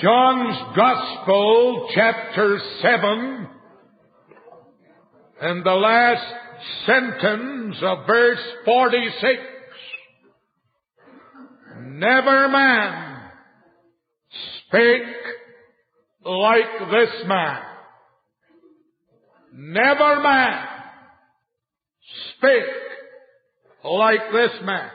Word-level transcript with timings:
John's 0.00 0.76
Gospel, 0.76 1.88
chapter 1.94 2.58
7, 2.80 3.48
and 5.42 5.64
the 5.64 5.74
last 5.74 6.24
sentence 6.86 7.76
of 7.82 8.06
verse 8.06 8.38
46. 8.64 9.42
Never 11.80 12.48
man 12.48 13.30
spake 14.68 15.02
like 16.24 16.90
this 16.90 17.26
man. 17.26 17.58
Never 19.52 20.20
man 20.22 20.66
spake 22.38 22.64
like 23.84 24.32
this 24.32 24.62
man. 24.62 24.90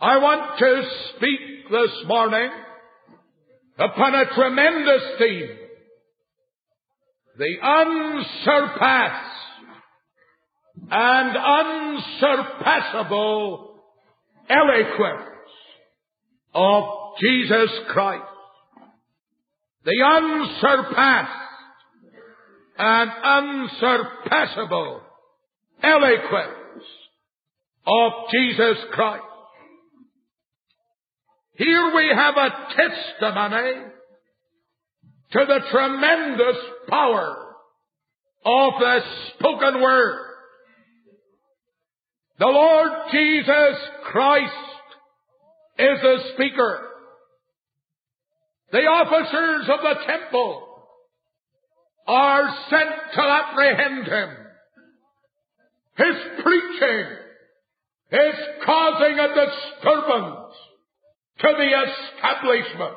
I 0.00 0.18
want 0.18 0.58
to 0.58 0.82
speak 1.14 1.70
this 1.70 1.90
morning 2.08 2.50
upon 3.78 4.14
a 4.14 4.26
tremendous 4.34 5.02
theme. 5.18 5.48
The 7.38 7.56
unsurpassed 7.62 9.38
and 10.90 11.36
unsurpassable 12.58 13.80
eloquence 14.48 15.28
of 16.54 16.84
Jesus 17.20 17.70
Christ. 17.92 18.24
The 19.84 20.02
unsurpassed 20.04 21.30
and 22.78 23.10
unsurpassable 23.24 25.02
eloquence 25.82 26.84
of 27.86 28.12
Jesus 28.32 28.78
Christ. 28.92 29.22
Here 31.58 31.92
we 31.92 32.08
have 32.14 32.36
a 32.36 32.50
testimony 32.76 33.72
to 35.32 35.38
the 35.44 35.60
tremendous 35.72 36.56
power 36.88 37.46
of 38.44 38.72
the 38.78 39.00
spoken 39.34 39.82
word. 39.82 40.24
The 42.38 42.46
Lord 42.46 42.90
Jesus 43.10 43.76
Christ 44.04 44.52
is 45.80 46.00
the 46.00 46.18
speaker. 46.34 46.88
The 48.70 48.78
officers 48.78 49.68
of 49.68 49.80
the 49.80 50.06
temple 50.06 50.62
are 52.06 52.54
sent 52.70 52.90
to 53.14 53.20
apprehend 53.20 54.06
him. 54.06 54.28
His 55.96 56.44
preaching 56.44 57.06
is 58.12 58.34
causing 58.64 59.18
a 59.18 59.28
disturbance 59.34 60.54
to 61.40 61.48
the 61.56 61.70
establishment. 62.18 62.96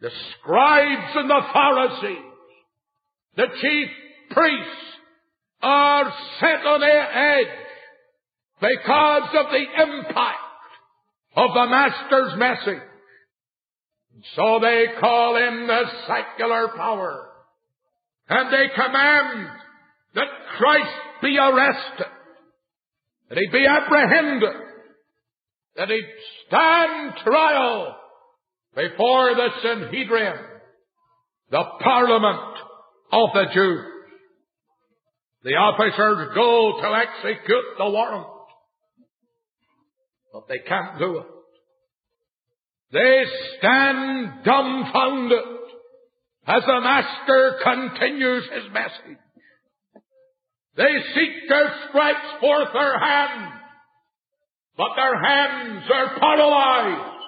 The 0.00 0.10
scribes 0.40 1.16
and 1.16 1.30
the 1.30 1.42
Pharisees, 1.52 2.24
the 3.36 3.46
chief 3.60 3.88
priests, 4.30 4.84
are 5.60 6.12
set 6.38 6.66
on 6.66 6.80
their 6.80 7.38
edge 7.38 7.58
because 8.60 9.28
of 9.34 9.46
the 9.50 9.82
impact 9.82 10.38
of 11.36 11.50
the 11.54 11.66
Master's 11.66 12.38
message. 12.38 12.82
So 14.34 14.58
they 14.60 14.86
call 15.00 15.36
in 15.36 15.66
the 15.66 15.82
secular 16.06 16.68
power 16.76 17.28
and 18.28 18.52
they 18.52 18.66
command 18.74 19.48
that 20.14 20.26
Christ 20.58 20.90
be 21.22 21.36
arrested, 21.38 22.06
that 23.28 23.38
he 23.38 23.46
be 23.52 23.64
apprehended, 23.66 24.67
that 25.78 25.88
he 25.88 26.00
stand 26.46 27.12
trial 27.24 27.96
before 28.74 29.34
the 29.34 29.48
Sanhedrin, 29.62 30.34
the 31.52 31.64
parliament 31.80 32.58
of 33.12 33.28
the 33.32 33.44
Jews. 33.54 33.84
The 35.44 35.50
officers 35.50 36.34
go 36.34 36.80
to 36.82 36.94
execute 36.94 37.64
the 37.78 37.90
warrant, 37.90 38.26
but 40.32 40.48
they 40.48 40.58
can't 40.68 40.98
do 40.98 41.18
it. 41.18 41.26
They 42.90 43.22
stand 43.58 44.44
dumbfounded 44.44 45.38
as 46.48 46.62
the 46.66 46.80
Master 46.80 47.58
continues 47.62 48.44
his 48.52 48.72
message. 48.72 49.18
They 50.76 50.94
seek 51.14 51.48
to 51.48 51.74
stretch 51.88 52.40
forth 52.40 52.68
their 52.72 52.98
hand 52.98 53.57
but 54.78 54.90
their 54.94 55.20
hands 55.20 55.84
are 55.92 56.18
paralyzed 56.20 57.24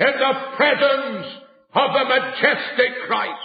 in 0.00 0.06
the 0.06 0.56
presence 0.56 1.26
of 1.74 1.90
the 1.94 2.04
majestic 2.04 3.06
Christ. 3.06 3.40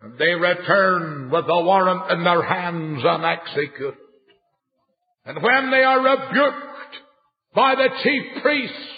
And 0.00 0.18
they 0.18 0.32
return 0.32 1.30
with 1.30 1.46
the 1.46 1.62
warrant 1.62 2.10
in 2.10 2.24
their 2.24 2.42
hands 2.42 3.02
and 3.04 3.24
execute. 3.24 3.94
And 5.26 5.42
when 5.42 5.70
they 5.70 5.84
are 5.84 6.00
rebuked 6.00 6.96
by 7.54 7.74
the 7.74 7.88
chief 8.02 8.42
priests 8.42 8.88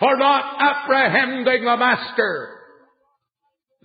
for 0.00 0.16
not 0.16 0.60
apprehending 0.60 1.64
the 1.64 1.76
master, 1.76 2.56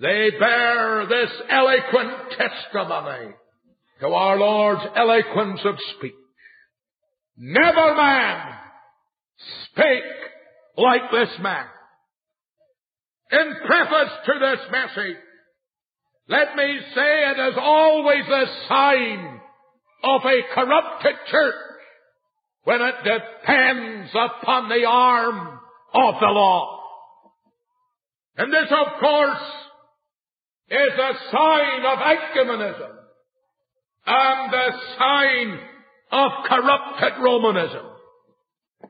they 0.02 0.32
bear 0.40 1.06
this 1.06 1.32
eloquent 1.50 2.32
testimony 2.32 3.36
to 4.02 4.08
our 4.08 4.38
Lord's 4.38 4.86
eloquence 4.96 5.62
of 5.64 5.76
speech. 5.98 6.14
Never 7.38 7.96
man 7.96 8.54
spake 9.66 10.04
like 10.78 11.12
this 11.12 11.30
man. 11.42 11.66
In 13.32 13.56
preface 13.66 14.14
to 14.26 14.34
this 14.40 14.60
message, 14.72 15.18
let 16.28 16.56
me 16.56 16.80
say 16.94 17.24
it 17.32 17.50
is 17.52 17.58
always 17.60 18.26
a 18.26 18.46
sign 18.70 19.40
of 20.04 20.22
a 20.24 20.54
corrupted 20.54 21.16
church 21.30 21.56
when 22.64 22.82
it 22.82 22.96
depends 23.04 24.12
upon 24.14 24.70
the 24.70 24.86
arm 24.88 25.60
of 25.94 26.16
the 26.20 26.28
law. 26.28 26.80
And 28.38 28.52
this, 28.52 28.72
of 28.72 29.00
course, 29.00 29.44
is 30.70 31.00
a 31.00 31.14
sign 31.32 31.86
of 31.86 32.00
ecumenism 32.00 32.96
and 34.08 34.54
a 34.54 34.72
sign 34.98 35.60
of 36.16 36.32
corrupted 36.48 37.22
Romanism. 37.22 37.86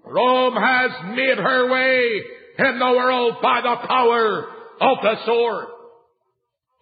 Rome 0.05 0.55
has 0.55 0.91
made 1.15 1.37
her 1.37 1.71
way 1.71 2.21
in 2.59 2.79
the 2.79 2.91
world 2.95 3.35
by 3.41 3.61
the 3.61 3.87
power 3.87 4.45
of 4.81 4.97
the 5.01 5.15
sword. 5.25 5.65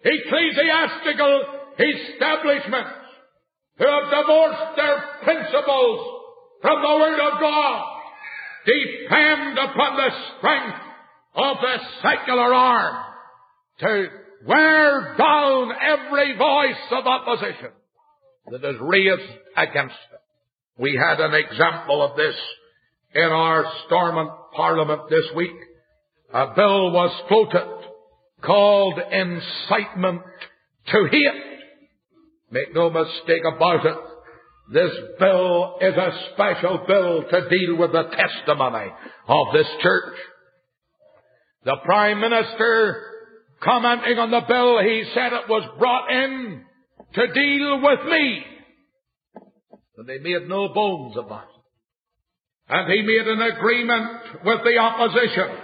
Ecclesiastical 0.04 1.42
establishments 1.78 2.90
who 3.78 3.86
have 3.86 4.10
divorced 4.10 4.76
their 4.76 5.04
principles 5.24 6.20
from 6.60 6.82
the 6.82 6.94
Word 7.00 7.20
of 7.20 7.40
God 7.40 7.84
depend 8.66 9.58
upon 9.58 9.96
the 9.96 10.10
strength 10.36 10.78
of 11.36 11.56
the 11.60 11.76
secular 12.02 12.54
arm 12.54 13.04
to 13.80 14.06
wear 14.46 15.14
down 15.16 15.72
every 15.72 16.36
voice 16.36 16.84
of 16.92 17.06
opposition 17.06 17.70
that 18.50 18.64
is 18.64 18.76
raised 18.80 19.32
against 19.56 19.96
them. 20.10 20.13
We 20.78 20.96
had 21.00 21.20
an 21.20 21.34
example 21.34 22.02
of 22.02 22.16
this 22.16 22.34
in 23.14 23.22
our 23.22 23.64
Stormont 23.86 24.30
Parliament 24.56 25.02
this 25.08 25.24
week. 25.36 25.54
A 26.32 26.48
bill 26.56 26.90
was 26.90 27.22
floated 27.28 27.88
called 28.42 28.98
Incitement 28.98 30.22
to 30.88 31.08
Hate. 31.10 31.60
Make 32.50 32.74
no 32.74 32.90
mistake 32.90 33.42
about 33.56 33.86
it. 33.86 33.96
This 34.72 34.90
bill 35.20 35.76
is 35.80 35.94
a 35.94 36.30
special 36.32 36.84
bill 36.88 37.22
to 37.30 37.48
deal 37.48 37.76
with 37.76 37.92
the 37.92 38.04
testimony 38.10 38.90
of 39.28 39.46
this 39.52 39.68
church. 39.80 40.14
The 41.64 41.76
Prime 41.84 42.20
Minister 42.20 43.00
commenting 43.62 44.18
on 44.18 44.30
the 44.32 44.42
bill, 44.48 44.80
he 44.82 45.04
said 45.14 45.32
it 45.32 45.48
was 45.48 45.68
brought 45.78 46.10
in 46.10 46.62
to 47.14 47.32
deal 47.32 47.80
with 47.80 48.10
me. 48.10 48.53
And 49.96 50.08
they 50.08 50.18
made 50.18 50.48
no 50.48 50.68
bones 50.74 51.16
about 51.16 51.44
it. 51.44 51.54
And 52.68 52.92
he 52.92 53.02
made 53.02 53.26
an 53.28 53.42
agreement 53.42 54.44
with 54.44 54.60
the 54.64 54.78
opposition 54.78 55.56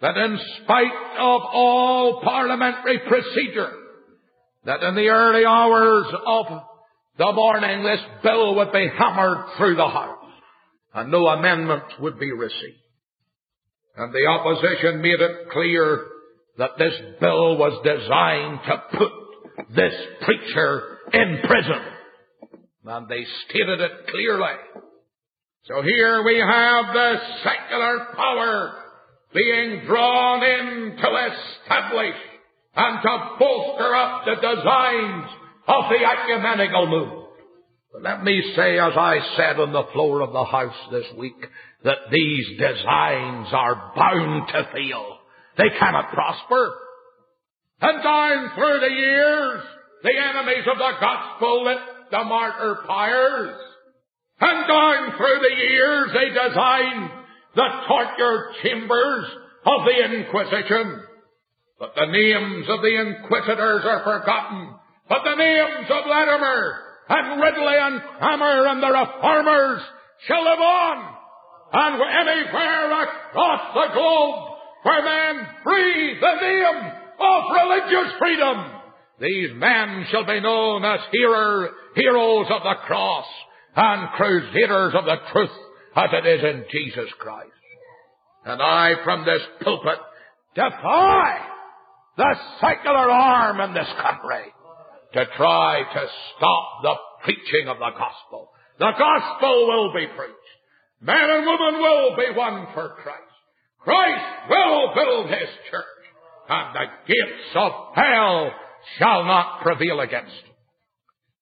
that 0.00 0.16
in 0.16 0.38
spite 0.62 1.16
of 1.18 1.42
all 1.52 2.20
parliamentary 2.24 3.00
procedure, 3.06 3.72
that 4.64 4.82
in 4.82 4.94
the 4.94 5.08
early 5.08 5.44
hours 5.44 6.06
of 6.26 6.46
the 7.18 7.32
morning 7.32 7.84
this 7.84 8.00
bill 8.22 8.56
would 8.56 8.72
be 8.72 8.88
hammered 8.98 9.44
through 9.58 9.76
the 9.76 9.88
House 9.88 10.18
and 10.94 11.10
no 11.10 11.26
amendment 11.26 11.84
would 12.00 12.18
be 12.18 12.32
received. 12.32 12.78
And 13.96 14.12
the 14.12 14.26
opposition 14.26 15.02
made 15.02 15.20
it 15.20 15.50
clear 15.50 16.06
that 16.58 16.70
this 16.78 16.94
bill 17.20 17.58
was 17.58 17.80
designed 17.84 18.60
to 18.66 18.98
put 18.98 19.76
this 19.76 19.92
preacher 20.22 20.98
in 21.12 21.38
prison. 21.46 21.91
And 22.84 23.08
they 23.08 23.24
stated 23.48 23.80
it 23.80 23.92
clearly. 24.08 24.56
So 25.66 25.82
here 25.82 26.24
we 26.24 26.38
have 26.38 26.92
the 26.92 27.14
secular 27.44 28.06
power 28.16 28.72
being 29.32 29.82
drawn 29.86 30.42
in 30.42 30.96
to 30.96 31.28
establish 31.30 32.16
and 32.74 33.02
to 33.02 33.36
bolster 33.38 33.94
up 33.94 34.24
the 34.24 34.34
designs 34.34 35.30
of 35.68 35.84
the 35.90 36.04
ecumenical 36.04 36.86
movement. 36.88 37.28
But 37.92 38.02
let 38.02 38.24
me 38.24 38.42
say, 38.56 38.78
as 38.78 38.94
I 38.96 39.18
said 39.36 39.60
on 39.60 39.72
the 39.72 39.86
floor 39.92 40.22
of 40.22 40.32
the 40.32 40.44
House 40.44 40.74
this 40.90 41.06
week, 41.16 41.36
that 41.84 42.10
these 42.10 42.58
designs 42.58 43.48
are 43.52 43.92
bound 43.94 44.48
to 44.48 44.68
fail. 44.72 45.18
They 45.58 45.68
cannot 45.78 46.12
prosper. 46.12 46.74
And 47.80 48.02
down 48.02 48.50
through 48.54 48.80
the 48.80 48.94
years, 48.94 49.62
the 50.02 50.12
enemies 50.16 50.64
of 50.70 50.78
the 50.78 50.92
gospel 51.00 51.64
lit 51.64 51.78
the 52.12 52.24
martyr 52.24 52.76
pyres. 52.86 53.56
And 54.40 54.68
down 54.68 55.16
through 55.16 55.40
the 55.40 55.56
years, 55.56 56.10
they 56.12 56.28
designed 56.28 57.10
the 57.56 57.68
torture 57.88 58.52
chambers 58.62 59.24
of 59.64 59.80
the 59.86 59.96
Inquisition. 60.04 61.00
But 61.80 61.94
the 61.96 62.06
names 62.06 62.66
of 62.68 62.82
the 62.82 62.94
Inquisitors 63.00 63.82
are 63.88 64.04
forgotten. 64.04 64.74
But 65.08 65.24
the 65.24 65.36
names 65.36 65.88
of 65.88 66.06
Latimer 66.06 66.78
and 67.08 67.40
Ridley 67.40 67.78
and 67.80 68.02
Cranmer 68.18 68.66
and 68.68 68.82
the 68.82 68.92
Reformers 68.92 69.82
shall 70.28 70.44
live 70.44 70.60
on. 70.60 71.16
And 71.72 71.94
anywhere 71.96 73.02
across 73.02 73.74
the 73.74 73.94
globe 73.94 74.52
where 74.82 75.02
men 75.02 75.46
breathe 75.64 76.20
the 76.20 76.40
name 76.42 76.92
of 77.20 77.42
religious 77.56 78.12
freedom, 78.18 78.81
these 79.22 79.50
men 79.54 80.04
shall 80.10 80.26
be 80.26 80.40
known 80.40 80.84
as 80.84 80.98
hero, 81.12 81.70
heroes 81.94 82.46
of 82.50 82.62
the 82.62 82.74
cross 82.86 83.26
and 83.76 84.08
crusaders 84.16 84.94
of 84.94 85.04
the 85.04 85.16
truth 85.32 85.50
as 85.94 86.10
it 86.12 86.26
is 86.26 86.42
in 86.42 86.64
Jesus 86.72 87.08
Christ. 87.20 87.50
And 88.44 88.60
I 88.60 88.94
from 89.04 89.24
this 89.24 89.42
pulpit 89.62 89.98
defy 90.56 91.38
the 92.16 92.34
secular 92.60 93.10
arm 93.10 93.60
in 93.60 93.74
this 93.74 93.88
country 94.02 94.52
to 95.14 95.24
try 95.36 95.82
to 95.94 96.06
stop 96.36 96.82
the 96.82 96.94
preaching 97.22 97.68
of 97.68 97.78
the 97.78 97.90
gospel. 97.96 98.50
The 98.78 98.92
gospel 98.98 99.68
will 99.68 99.92
be 99.94 100.06
preached. 100.16 100.34
Man 101.00 101.30
and 101.30 101.46
woman 101.46 101.80
will 101.80 102.16
be 102.16 102.36
won 102.36 102.66
for 102.74 102.96
Christ. 103.02 103.22
Christ 103.78 104.50
will 104.50 104.94
build 104.94 105.26
his 105.28 105.48
church, 105.70 105.84
and 106.48 106.74
the 106.74 106.86
gates 107.06 107.50
of 107.54 107.72
hell 107.94 108.50
shall 108.98 109.24
not 109.24 109.62
prevail 109.62 110.00
against. 110.00 110.32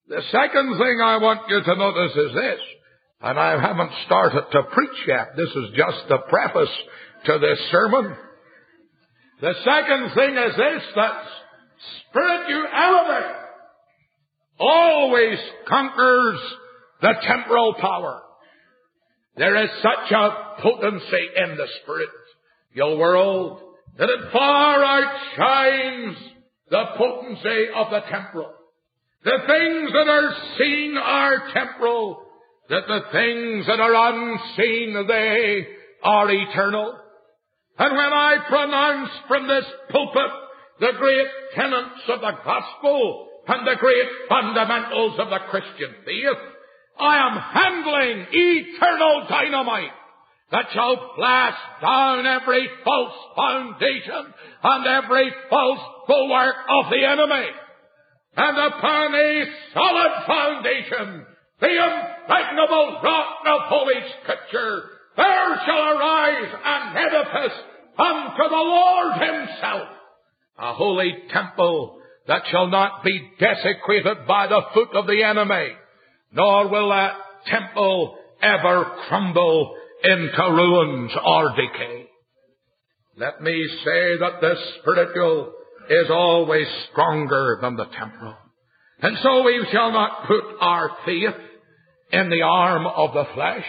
The 0.09 0.23
second 0.33 0.79
thing 0.79 1.01
I 1.03 1.19
want 1.19 1.49
you 1.49 1.63
to 1.63 1.77
notice 1.77 2.17
is 2.17 2.35
this, 2.35 2.61
and 3.21 3.39
I 3.39 3.61
haven't 3.61 3.93
started 4.07 4.45
to 4.53 4.63
preach 4.73 5.07
yet. 5.07 5.37
This 5.37 5.51
is 5.51 5.77
just 5.77 6.09
the 6.09 6.19
preface 6.29 6.75
to 7.27 7.39
this 7.39 7.59
sermon. 7.71 8.17
The 9.41 9.55
second 9.65 10.15
thing 10.15 10.37
is 10.37 10.57
this, 10.57 10.83
that 10.97 11.23
spirituality 12.09 13.35
always 14.59 15.39
conquers 15.69 16.41
the 17.01 17.15
temporal 17.27 17.75
power. 17.75 18.23
There 19.37 19.63
is 19.65 19.71
such 19.81 20.13
a 20.13 20.61
potency 20.61 21.27
in 21.37 21.57
the 21.57 21.69
spirit, 21.83 22.09
your 22.75 22.99
world 22.99 23.61
that 23.97 24.09
it 24.09 24.33
far 24.33 24.83
outshines 24.85 26.17
the 26.71 26.85
potency 26.97 27.67
of 27.75 27.91
the 27.91 28.01
temporal. 28.11 28.53
The 29.25 29.39
things 29.47 29.93
that 29.93 30.09
are 30.09 30.35
seen 30.59 30.97
are 30.97 31.53
temporal, 31.53 32.23
that 32.69 32.87
the 32.87 33.01
things 33.13 33.67
that 33.67 33.81
are 33.81 34.13
unseen, 34.13 35.07
they 35.07 35.67
are 36.03 36.31
eternal. 36.31 36.99
And 37.79 37.97
when 37.97 38.13
I 38.13 38.37
pronounce 38.49 39.11
from 39.29 39.49
this 39.49 39.65
pulpit 39.91 40.31
the 40.81 40.93
great 40.99 41.27
tenets 41.55 42.01
of 42.09 42.21
the 42.21 42.33
gospel, 42.45 43.31
and 43.51 43.67
the 43.67 43.81
great 43.81 44.09
fundamentals 44.29 45.19
of 45.19 45.29
the 45.29 45.41
Christian 45.51 45.95
faith. 46.05 46.43
I 47.01 47.17
am 47.19 47.37
handling 47.37 48.27
eternal 48.31 49.27
dynamite 49.29 49.97
that 50.53 50.67
shall 50.73 51.13
blast 51.17 51.59
down 51.81 52.27
every 52.27 52.69
false 52.85 53.15
foundation 53.37 54.35
and 54.63 54.87
every 54.87 55.31
false 55.49 55.81
bulwark 56.09 56.57
of 56.69 56.91
the 56.91 57.05
enemy. 57.05 57.47
And 58.37 58.59
upon 58.59 59.15
a 59.15 59.45
solid 59.75 60.13
foundation, 60.27 61.27
the 61.61 61.69
impregnable 61.69 63.01
rock 63.03 63.37
of 63.47 63.61
Holy 63.65 64.01
Scripture, 64.23 64.83
there 65.17 65.61
shall 65.67 65.99
arise 65.99 66.55
an 66.65 66.97
edifice 66.97 67.59
unto 67.99 68.49
the 68.49 68.57
Lord 68.57 69.13
Himself, 69.15 69.89
a 70.59 70.75
holy 70.75 71.13
temple 71.33 72.01
that 72.27 72.43
shall 72.51 72.69
not 72.69 73.05
be 73.05 73.31
desecrated 73.39 74.27
by 74.27 74.47
the 74.47 74.63
foot 74.75 74.95
of 74.95 75.07
the 75.07 75.23
enemy, 75.23 75.75
nor 76.33 76.69
will 76.69 76.91
that 76.91 77.15
temple 77.47 78.17
ever 78.43 78.97
crumble 79.09 79.77
into 80.05 80.43
ruins 80.53 81.13
or 81.25 81.51
decay. 81.51 82.07
Let 83.17 83.43
me 83.43 83.69
say 83.85 84.19
that 84.21 84.41
the 84.41 84.55
spiritual 84.81 85.53
is 85.89 86.11
always 86.11 86.67
stronger 86.91 87.59
than 87.61 87.77
the 87.77 87.87
temporal. 87.99 88.37
And 89.03 89.17
so 89.23 89.43
we 89.43 89.67
shall 89.73 89.93
not 89.93 90.27
put 90.27 90.45
our 90.61 90.91
faith 91.05 91.35
in 92.13 92.31
the 92.31 92.43
arm 92.43 92.87
of 92.87 93.13
the 93.13 93.25
flesh. 93.35 93.65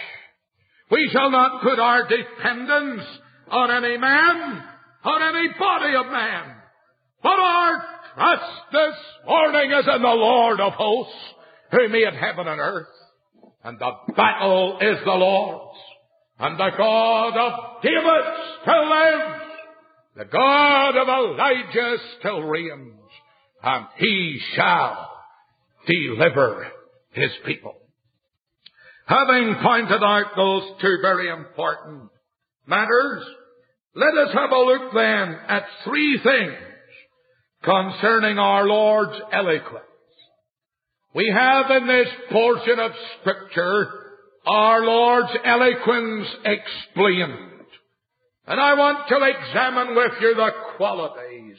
We 0.90 1.08
shall 1.12 1.30
not 1.30 1.62
put 1.62 1.78
our 1.78 2.06
dependence 2.06 3.02
on 3.50 3.70
any 3.70 3.96
man, 3.96 4.62
on 5.04 5.36
any 5.36 5.48
body 5.58 5.94
of 5.96 6.06
man, 6.06 6.54
but 7.22 7.38
our 7.38 7.84
trust 8.14 8.72
this 8.72 8.96
morning 9.26 9.70
is 9.70 9.86
in 9.94 10.02
the 10.02 10.08
Lord 10.08 10.60
of 10.60 10.72
hosts, 10.74 11.14
who 11.70 11.88
made 11.88 12.12
heaven 12.14 12.46
and 12.46 12.60
earth. 12.60 12.86
And 13.64 13.78
the 13.78 13.92
battle 14.14 14.78
is 14.80 14.98
the 15.04 15.12
Lord's. 15.12 15.78
And 16.42 16.58
the 16.58 16.70
God 16.76 17.36
of 17.36 17.82
David 17.84 18.24
still 18.62 18.90
lives. 18.90 19.42
The 20.16 20.24
God 20.24 20.96
of 20.96 21.08
Elijah 21.08 21.96
still 22.18 22.42
reigns. 22.42 22.98
And 23.62 23.86
he 23.96 24.40
shall 24.56 25.08
deliver 25.86 26.66
his 27.12 27.30
people. 27.46 27.76
Having 29.06 29.54
pointed 29.62 30.02
out 30.02 30.32
those 30.34 30.64
two 30.80 30.98
very 31.00 31.28
important 31.28 32.10
matters, 32.66 33.22
let 33.94 34.14
us 34.26 34.34
have 34.34 34.50
a 34.50 34.58
look 34.58 34.92
then 34.92 35.38
at 35.48 35.62
three 35.84 36.18
things 36.24 36.58
concerning 37.62 38.40
our 38.40 38.66
Lord's 38.66 39.20
eloquence. 39.32 39.84
We 41.14 41.32
have 41.32 41.70
in 41.70 41.86
this 41.86 42.08
portion 42.32 42.80
of 42.80 42.90
scripture 43.20 44.01
our 44.46 44.84
Lord's 44.84 45.32
eloquence 45.44 46.28
explained. 46.44 47.66
And 48.46 48.60
I 48.60 48.74
want 48.74 49.08
to 49.08 49.16
examine 49.16 49.94
with 49.94 50.12
you 50.20 50.34
the 50.34 50.50
qualities 50.76 51.56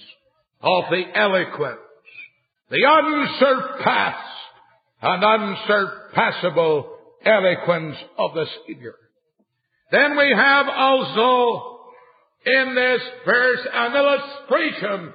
of 0.61 0.83
the 0.89 1.03
eloquence, 1.15 1.79
the 2.69 2.85
unsurpassed 2.85 4.17
and 5.01 5.23
unsurpassable 5.23 6.97
eloquence 7.25 7.95
of 8.17 8.33
the 8.33 8.45
Savior. 8.67 8.95
Then 9.91 10.17
we 10.17 10.33
have 10.35 10.65
also 10.69 11.79
in 12.45 12.75
this 12.75 13.01
verse 13.25 13.67
an 13.73 13.95
illustration 13.95 15.13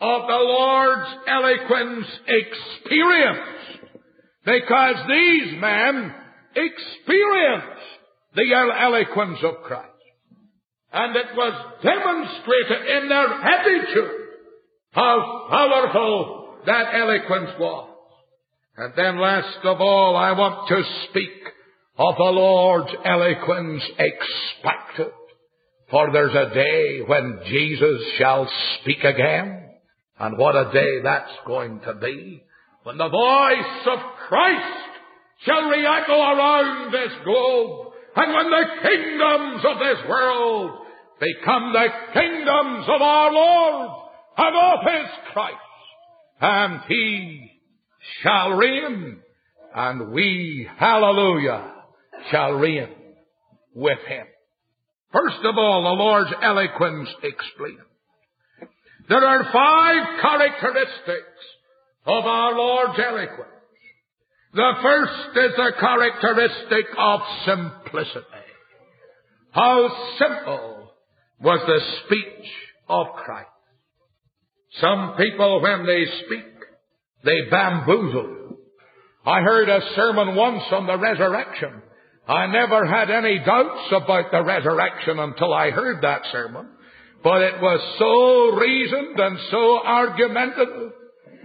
of 0.00 0.22
the 0.26 0.36
Lord's 0.36 1.10
eloquence 1.28 2.06
experienced. 2.26 3.50
Because 4.44 4.96
these 5.08 5.60
men 5.60 6.14
experienced 6.56 7.82
the 8.34 8.52
eloquence 8.80 9.38
of 9.42 9.62
Christ. 9.64 9.90
And 10.92 11.16
it 11.16 11.26
was 11.36 11.76
demonstrated 11.82 13.02
in 13.02 13.08
their 13.08 13.26
attitude 13.26 14.20
how 14.92 15.46
powerful 15.50 16.58
that 16.66 16.94
eloquence 16.94 17.50
was. 17.58 17.90
And 18.76 18.92
then 18.96 19.20
last 19.20 19.58
of 19.64 19.80
all, 19.80 20.16
I 20.16 20.32
want 20.32 20.68
to 20.68 20.82
speak 21.10 21.30
of 21.98 22.16
the 22.16 22.22
Lord's 22.24 22.92
eloquence 23.04 23.82
expected. 23.98 25.12
For 25.90 26.12
there's 26.12 26.34
a 26.34 26.54
day 26.54 27.00
when 27.06 27.40
Jesus 27.46 28.02
shall 28.18 28.48
speak 28.80 29.04
again. 29.04 29.70
And 30.18 30.38
what 30.38 30.56
a 30.56 30.72
day 30.72 31.00
that's 31.02 31.32
going 31.46 31.80
to 31.80 31.94
be 31.94 32.42
when 32.84 32.98
the 32.98 33.08
voice 33.08 33.86
of 33.86 33.98
Christ 34.28 34.93
shall 35.44 35.68
re-echo 35.68 36.12
around 36.12 36.92
this 36.92 37.12
globe 37.24 37.92
and 38.16 38.32
when 38.32 38.50
the 38.50 38.64
kingdoms 38.82 39.64
of 39.64 39.78
this 39.78 40.08
world 40.08 40.78
become 41.20 41.72
the 41.72 41.88
kingdoms 42.12 42.86
of 42.88 43.02
our 43.02 43.32
Lord 43.32 43.90
and 44.36 44.56
of 44.56 44.92
His 44.92 45.10
Christ. 45.32 45.56
And 46.40 46.80
He 46.88 47.50
shall 48.22 48.50
reign 48.50 49.20
and 49.74 50.12
we, 50.12 50.68
hallelujah, 50.78 51.72
shall 52.30 52.52
reign 52.52 52.88
with 53.74 53.98
Him. 54.06 54.26
First 55.12 55.44
of 55.44 55.58
all, 55.58 55.82
the 55.82 56.02
Lord's 56.02 56.30
eloquence 56.40 57.08
explained. 57.22 57.78
There 59.08 59.24
are 59.24 59.52
five 59.52 60.20
characteristics 60.20 61.44
of 62.06 62.24
our 62.24 62.56
Lord's 62.56 62.98
eloquence. 62.98 63.53
The 64.54 64.72
first 64.82 65.36
is 65.36 65.58
a 65.58 65.80
characteristic 65.80 66.86
of 66.96 67.20
simplicity. 67.44 68.24
How 69.50 69.88
simple 70.16 70.92
was 71.40 71.60
the 71.66 71.80
speech 72.04 72.50
of 72.88 73.06
Christ. 73.16 73.48
Some 74.80 75.14
people, 75.18 75.60
when 75.60 75.86
they 75.86 76.04
speak, 76.24 76.52
they 77.24 77.50
bamboozle. 77.50 78.58
I 79.26 79.40
heard 79.40 79.68
a 79.68 79.80
sermon 79.96 80.36
once 80.36 80.62
on 80.70 80.86
the 80.86 80.98
resurrection. 80.98 81.82
I 82.28 82.46
never 82.46 82.86
had 82.86 83.10
any 83.10 83.40
doubts 83.40 83.92
about 83.92 84.30
the 84.30 84.44
resurrection 84.44 85.18
until 85.18 85.52
I 85.52 85.70
heard 85.70 86.02
that 86.02 86.22
sermon. 86.30 86.68
But 87.24 87.42
it 87.42 87.60
was 87.60 87.80
so 87.98 88.56
reasoned 88.60 89.18
and 89.18 89.38
so 89.50 89.80
argumentative 89.84 90.92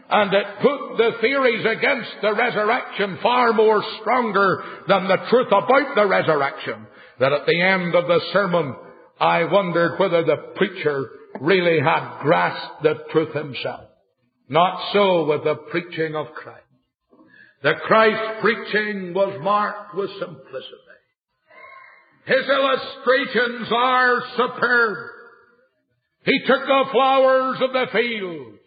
and 0.09 0.33
it 0.33 0.45
put 0.61 0.97
the 0.97 1.11
theories 1.21 1.65
against 1.65 2.09
the 2.21 2.33
resurrection 2.33 3.19
far 3.21 3.53
more 3.53 3.83
stronger 4.01 4.63
than 4.87 5.07
the 5.07 5.17
truth 5.29 5.47
about 5.47 5.95
the 5.95 6.07
resurrection 6.07 6.87
that 7.19 7.31
at 7.31 7.45
the 7.45 7.61
end 7.61 7.93
of 7.93 8.07
the 8.07 8.19
sermon 8.33 8.75
I 9.19 9.43
wondered 9.43 9.99
whether 9.99 10.23
the 10.23 10.37
preacher 10.55 11.11
really 11.41 11.79
had 11.79 12.21
grasped 12.21 12.83
the 12.83 12.95
truth 13.11 13.33
himself. 13.35 13.81
Not 14.47 14.93
so 14.93 15.25
with 15.25 15.43
the 15.43 15.55
preaching 15.69 16.15
of 16.15 16.27
Christ. 16.33 16.65
The 17.61 17.73
Christ 17.85 18.41
preaching 18.41 19.13
was 19.13 19.37
marked 19.43 19.93
with 19.93 20.09
simplicity. 20.11 20.75
His 22.25 22.47
illustrations 22.47 23.67
are 23.71 24.21
superb. 24.37 24.97
He 26.23 26.39
took 26.47 26.61
the 26.61 26.85
flowers 26.91 27.57
of 27.61 27.73
the 27.73 27.85
field 27.91 28.59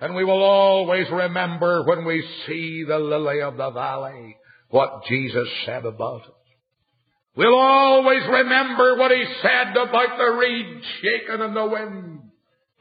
and 0.00 0.14
we 0.14 0.24
will 0.24 0.42
always 0.42 1.06
remember 1.10 1.84
when 1.84 2.04
we 2.04 2.24
see 2.46 2.84
the 2.86 2.98
lily 2.98 3.40
of 3.40 3.56
the 3.56 3.70
valley 3.70 4.36
what 4.70 5.04
Jesus 5.08 5.48
said 5.66 5.84
about 5.84 6.22
it. 6.22 6.34
We'll 7.36 7.58
always 7.58 8.22
remember 8.28 8.96
what 8.96 9.10
he 9.10 9.24
said 9.42 9.70
about 9.76 10.18
the 10.18 10.36
reed 10.38 10.82
shaken 11.02 11.40
in 11.40 11.54
the 11.54 11.66
wind. 11.66 12.20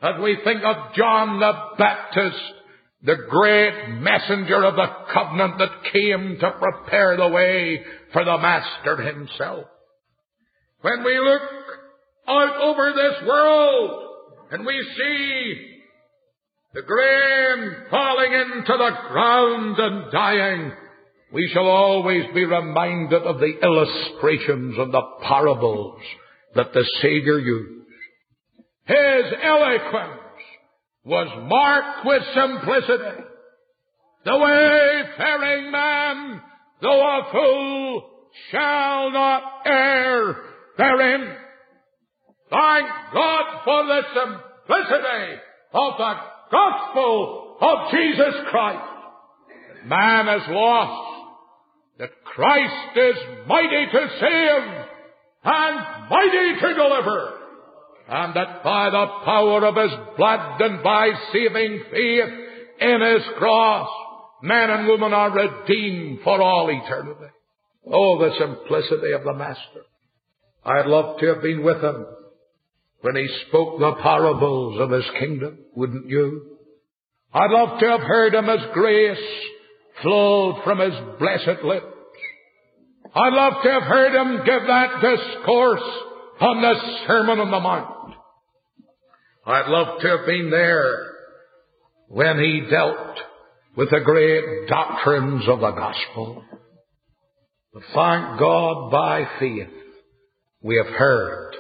As 0.01 0.21
we 0.21 0.38
think 0.43 0.63
of 0.63 0.93
John 0.95 1.39
the 1.39 1.53
Baptist, 1.77 2.41
the 3.03 3.17
great 3.29 3.89
messenger 4.00 4.63
of 4.63 4.75
the 4.75 4.88
covenant 5.13 5.59
that 5.59 5.91
came 5.91 6.38
to 6.39 6.51
prepare 6.51 7.17
the 7.17 7.29
way 7.29 7.83
for 8.13 8.25
the 8.25 8.38
Master 8.38 8.97
himself. 8.97 9.65
When 10.81 11.03
we 11.03 11.19
look 11.19 11.41
out 12.27 12.62
over 12.62 12.93
this 12.93 13.27
world 13.27 14.09
and 14.51 14.65
we 14.65 14.88
see 14.97 15.66
the 16.74 16.81
grain 16.81 17.75
falling 17.89 18.33
into 18.33 18.74
the 18.77 18.91
ground 19.09 19.79
and 19.79 20.12
dying, 20.12 20.71
we 21.33 21.50
shall 21.53 21.67
always 21.67 22.24
be 22.33 22.45
reminded 22.45 23.24
of 23.24 23.39
the 23.39 23.53
illustrations 23.62 24.75
and 24.77 24.93
the 24.93 25.01
parables 25.24 26.00
that 26.55 26.74
the 26.74 26.86
Savior 27.01 27.39
used. 27.39 27.88
His 28.86 29.33
eloquence 29.43 30.21
was 31.03 31.47
marked 31.50 32.05
with 32.05 32.24
simplicity. 32.33 33.24
The 34.25 34.38
wayfaring 34.38 35.71
man, 35.71 36.41
though 36.81 37.01
a 37.01 37.31
fool, 37.31 38.09
shall 38.51 39.12
not 39.12 39.43
err 39.65 40.36
therein. 40.77 41.36
Thank 42.50 42.88
God 43.13 43.63
for 43.65 43.86
the 43.86 44.01
simplicity 44.13 45.41
of 45.74 45.97
the 45.97 46.37
gospel 46.51 47.57
of 47.61 47.91
Jesus 47.91 48.33
Christ. 48.49 48.93
Man 49.85 50.27
is 50.27 50.43
lost, 50.49 51.35
that 51.99 52.09
Christ 52.23 52.97
is 52.97 53.15
mighty 53.47 53.85
to 53.91 54.09
save 54.19 54.85
and 55.43 56.09
mighty 56.09 56.59
to 56.61 56.73
deliver, 56.73 57.33
and 58.09 58.35
that 58.35 58.63
by 58.63 58.89
the 58.89 59.07
power 59.25 59.65
of 59.65 59.75
His 59.75 59.99
blood 60.17 60.61
and 60.61 60.83
by 60.83 61.09
saving 61.31 61.83
faith 61.91 62.33
in 62.81 63.01
His 63.01 63.23
cross, 63.37 63.89
man 64.41 64.69
and 64.69 64.87
woman 64.87 65.13
are 65.13 65.31
redeemed 65.31 66.19
for 66.23 66.41
all 66.41 66.69
eternity. 66.69 67.31
Oh, 67.91 68.19
the 68.19 68.35
simplicity 68.37 69.13
of 69.13 69.23
the 69.23 69.33
Master. 69.33 69.83
I'd 70.65 70.87
love 70.87 71.19
to 71.19 71.27
have 71.27 71.41
been 71.41 71.63
with 71.63 71.81
Him 71.81 72.05
when 73.01 73.15
he 73.15 73.27
spoke 73.47 73.79
the 73.79 73.93
parables 74.01 74.81
of 74.81 74.89
his 74.91 75.05
kingdom, 75.19 75.57
wouldn't 75.75 76.07
you? 76.07 76.57
I'd 77.33 77.51
love 77.51 77.79
to 77.79 77.85
have 77.89 78.01
heard 78.01 78.33
him 78.33 78.49
as 78.49 78.59
grace 78.73 79.17
flowed 80.01 80.61
from 80.63 80.79
his 80.79 80.93
blessed 81.19 81.63
lips. 81.63 81.85
I'd 83.13 83.33
love 83.33 83.53
to 83.63 83.69
have 83.69 83.83
heard 83.83 84.15
him 84.15 84.45
give 84.45 84.67
that 84.67 85.01
discourse 85.01 85.81
on 86.39 86.61
the 86.61 86.73
Sermon 87.07 87.39
on 87.39 87.51
the 87.51 87.59
Mount. 87.59 88.15
I'd 89.45 89.69
love 89.69 90.01
to 90.01 90.07
have 90.09 90.25
been 90.25 90.49
there 90.49 91.13
when 92.09 92.37
he 92.39 92.67
dealt 92.69 93.17
with 93.75 93.89
the 93.91 94.01
great 94.03 94.67
doctrines 94.67 95.43
of 95.47 95.59
the 95.59 95.71
gospel. 95.71 96.43
But 97.73 97.83
thank 97.93 98.39
God 98.39 98.91
by 98.91 99.27
faith 99.39 99.69
we 100.61 100.77
have 100.77 100.93
heard 100.93 101.55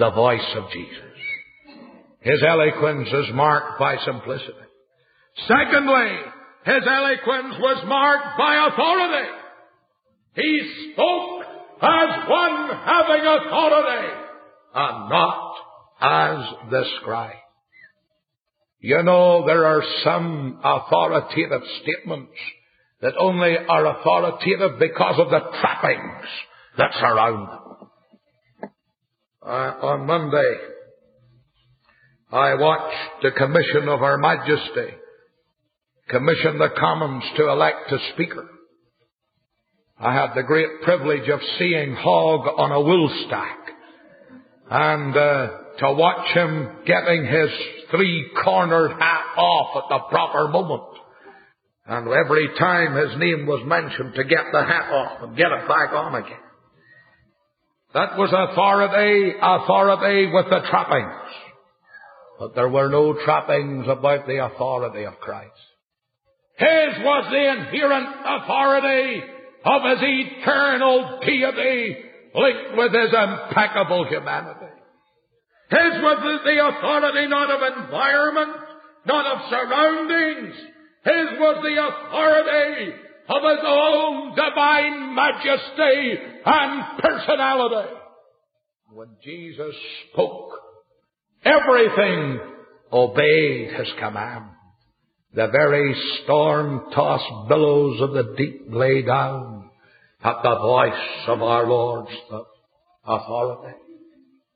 the 0.00 0.10
voice 0.10 0.56
of 0.56 0.64
Jesus. 0.72 1.04
His 2.20 2.42
eloquence 2.42 3.08
is 3.08 3.34
marked 3.34 3.78
by 3.78 3.96
simplicity. 4.04 4.66
Secondly, 5.46 6.08
his 6.64 6.82
eloquence 6.88 7.54
was 7.60 7.84
marked 7.86 8.38
by 8.38 8.68
authority. 8.68 9.28
He 10.36 10.92
spoke 10.92 11.42
as 11.82 12.28
one 12.28 12.70
having 12.84 13.26
authority 13.26 14.08
and 14.74 15.08
not 15.10 15.54
as 16.00 16.70
the 16.70 16.84
scribe. 17.00 17.36
You 18.80 19.02
know, 19.02 19.44
there 19.46 19.66
are 19.66 19.82
some 20.02 20.60
authoritative 20.64 21.62
statements 21.82 22.32
that 23.02 23.12
only 23.18 23.54
are 23.68 24.00
authoritative 24.00 24.78
because 24.78 25.18
of 25.18 25.28
the 25.28 25.40
trappings 25.60 26.26
that 26.78 26.92
surround 27.00 27.48
them 27.48 27.69
on 29.42 30.06
Monday, 30.06 30.54
I 32.32 32.54
watched 32.54 33.22
the 33.22 33.30
commission 33.32 33.88
of 33.88 34.00
Her 34.00 34.18
Majesty 34.18 34.94
commission 36.10 36.58
the 36.58 36.70
Commons 36.76 37.24
to 37.36 37.48
elect 37.48 37.90
a 37.92 37.98
Speaker. 38.12 38.48
I 39.98 40.12
had 40.12 40.34
the 40.34 40.42
great 40.42 40.82
privilege 40.82 41.28
of 41.28 41.40
seeing 41.58 41.94
Hogg 41.94 42.48
on 42.56 42.72
a 42.72 42.80
Woolsack 42.80 43.56
and 44.70 45.16
uh, 45.16 45.48
to 45.78 45.92
watch 45.92 46.34
him 46.34 46.68
getting 46.86 47.24
his 47.24 47.50
three-cornered 47.90 48.92
hat 48.92 49.24
off 49.36 49.84
at 49.84 49.88
the 49.88 49.98
proper 50.10 50.48
moment. 50.48 50.82
And 51.86 52.08
every 52.08 52.48
time 52.58 52.94
his 52.94 53.18
name 53.18 53.46
was 53.46 53.62
mentioned 53.66 54.14
to 54.14 54.24
get 54.24 54.44
the 54.52 54.64
hat 54.64 54.90
off 54.92 55.22
and 55.22 55.36
get 55.36 55.50
it 55.50 55.68
back 55.68 55.92
on 55.92 56.14
again. 56.14 56.49
That 57.92 58.16
was 58.16 58.30
authority, 58.30 59.34
authority 59.40 60.30
with 60.32 60.46
the 60.46 60.60
trappings. 60.70 61.30
But 62.38 62.54
there 62.54 62.68
were 62.68 62.88
no 62.88 63.14
trappings 63.24 63.86
about 63.88 64.26
the 64.26 64.44
authority 64.44 65.04
of 65.04 65.18
Christ. 65.18 65.50
His 66.56 67.02
was 67.02 67.24
the 67.30 67.50
inherent 67.50 68.08
authority 68.24 69.22
of 69.64 69.82
his 69.90 70.00
eternal 70.02 71.20
deity 71.24 71.96
linked 72.34 72.76
with 72.76 72.92
his 72.92 73.12
impeccable 73.12 74.06
humanity. 74.06 74.72
His 75.70 76.02
was 76.02 76.40
the 76.44 76.68
authority 76.68 77.26
not 77.26 77.50
of 77.50 77.84
environment, 77.84 78.56
not 79.06 79.26
of 79.26 79.50
surroundings. 79.50 80.54
His 81.04 81.38
was 81.38 81.56
the 81.62 81.76
authority 81.80 82.92
of 83.28 83.42
his 83.42 83.64
own 83.64 84.34
divine 84.34 85.14
majesty 85.14 86.18
and 86.44 86.98
personality. 86.98 87.94
When 88.92 89.08
Jesus 89.22 89.74
spoke, 90.12 90.50
everything 91.44 92.40
obeyed 92.92 93.72
his 93.74 93.88
command. 93.98 94.46
The 95.32 95.46
very 95.46 95.94
storm-tossed 96.24 97.48
billows 97.48 98.00
of 98.00 98.12
the 98.12 98.34
deep 98.36 98.66
lay 98.68 99.02
down 99.02 99.70
at 100.24 100.42
the 100.42 100.58
voice 100.58 101.28
of 101.28 101.40
our 101.40 101.66
Lord's 101.68 102.10
authority. 103.06 103.76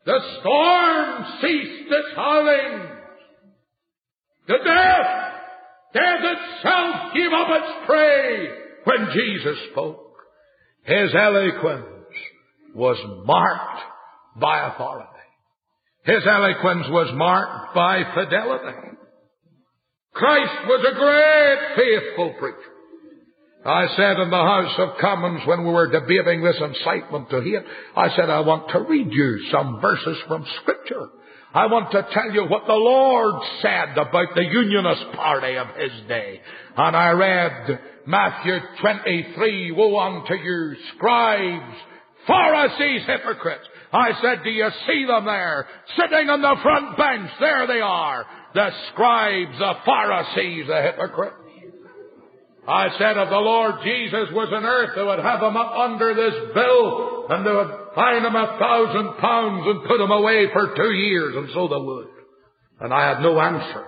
The 0.04 0.20
storm 0.40 1.24
ceased 1.40 1.90
its 1.90 2.08
howling. 2.16 2.88
The 4.48 4.58
death, 4.64 5.33
death 5.94 6.20
itself 6.20 7.14
gave 7.14 7.32
up 7.32 7.48
its 7.50 7.86
prey 7.86 8.48
when 8.84 9.08
Jesus 9.14 9.58
spoke. 9.70 10.00
His 10.82 11.14
eloquence 11.14 11.86
was 12.74 12.98
marked 13.24 13.82
by 14.36 14.68
authority. 14.68 15.08
His 16.04 16.22
eloquence 16.28 16.86
was 16.90 17.10
marked 17.14 17.74
by 17.74 18.02
fidelity. 18.14 18.98
Christ 20.12 20.68
was 20.68 20.86
a 20.86 20.94
great 20.94 21.76
faithful 21.76 22.34
preacher. 22.38 22.74
I 23.64 23.86
said 23.96 24.20
in 24.20 24.28
the 24.28 24.36
House 24.36 24.74
of 24.78 24.98
Commons 25.00 25.40
when 25.46 25.64
we 25.64 25.72
were 25.72 25.90
debating 25.90 26.42
this 26.42 26.60
incitement 26.60 27.30
to 27.30 27.40
hate, 27.40 27.64
I 27.96 28.14
said, 28.14 28.28
I 28.28 28.40
want 28.40 28.68
to 28.70 28.80
read 28.80 29.08
you 29.10 29.40
some 29.50 29.80
verses 29.80 30.18
from 30.28 30.44
Scripture. 30.60 31.08
I 31.54 31.66
want 31.66 31.92
to 31.92 32.04
tell 32.12 32.32
you 32.32 32.46
what 32.46 32.66
the 32.66 32.72
Lord 32.72 33.34
said 33.62 33.96
about 33.96 34.34
the 34.34 34.42
Unionist 34.42 35.12
Party 35.14 35.56
of 35.56 35.68
His 35.76 36.08
day. 36.08 36.40
And 36.76 36.96
I 36.96 37.10
read 37.10 37.78
Matthew 38.06 38.58
23, 38.80 39.70
Woe 39.70 39.96
unto 39.96 40.34
you, 40.34 40.74
scribes, 40.96 41.76
Pharisees, 42.26 43.02
hypocrites. 43.06 43.68
I 43.92 44.10
said, 44.20 44.42
do 44.42 44.50
you 44.50 44.68
see 44.88 45.04
them 45.06 45.26
there? 45.26 45.68
Sitting 45.96 46.28
on 46.28 46.42
the 46.42 46.56
front 46.60 46.96
bench. 46.96 47.30
There 47.38 47.68
they 47.68 47.80
are. 47.80 48.26
The 48.52 48.70
scribes, 48.92 49.56
the 49.56 49.74
Pharisees, 49.84 50.66
the 50.66 50.82
hypocrites. 50.82 51.43
I 52.66 52.88
said 52.96 53.16
if 53.16 53.28
the 53.28 53.44
Lord 53.44 53.74
Jesus 53.84 54.32
was 54.32 54.48
on 54.52 54.64
earth, 54.64 54.96
they 54.96 55.02
would 55.04 55.20
have 55.20 55.42
him 55.42 55.56
up 55.56 55.72
under 55.76 56.14
this 56.14 56.54
bill 56.54 57.26
and 57.28 57.46
they 57.46 57.52
would 57.52 57.94
fine 57.94 58.24
him 58.24 58.34
a 58.34 58.56
thousand 58.58 59.16
pounds 59.20 59.64
and 59.66 59.88
put 59.88 60.00
him 60.00 60.10
away 60.10 60.46
for 60.52 60.74
two 60.74 60.92
years, 60.92 61.34
and 61.36 61.48
so 61.54 61.68
they 61.68 61.80
would. 61.80 62.08
And 62.80 62.92
I 62.92 63.08
had 63.08 63.20
no 63.20 63.38
answer. 63.40 63.84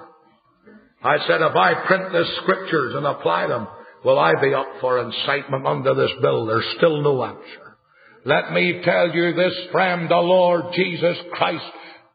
I 1.02 1.18
said 1.26 1.40
if 1.42 1.54
I 1.54 1.86
print 1.86 2.12
the 2.12 2.24
scriptures 2.42 2.94
and 2.96 3.06
apply 3.06 3.46
them, 3.48 3.66
will 4.04 4.18
I 4.18 4.32
be 4.40 4.54
up 4.54 4.66
for 4.80 4.98
incitement 4.98 5.66
under 5.66 5.94
this 5.94 6.12
bill? 6.20 6.46
There's 6.46 6.74
still 6.76 7.02
no 7.02 7.24
answer. 7.24 7.76
Let 8.24 8.52
me 8.52 8.80
tell 8.84 9.10
you 9.14 9.34
this, 9.34 9.54
friend, 9.70 10.08
the 10.10 10.16
Lord 10.16 10.74
Jesus 10.74 11.16
Christ 11.32 11.64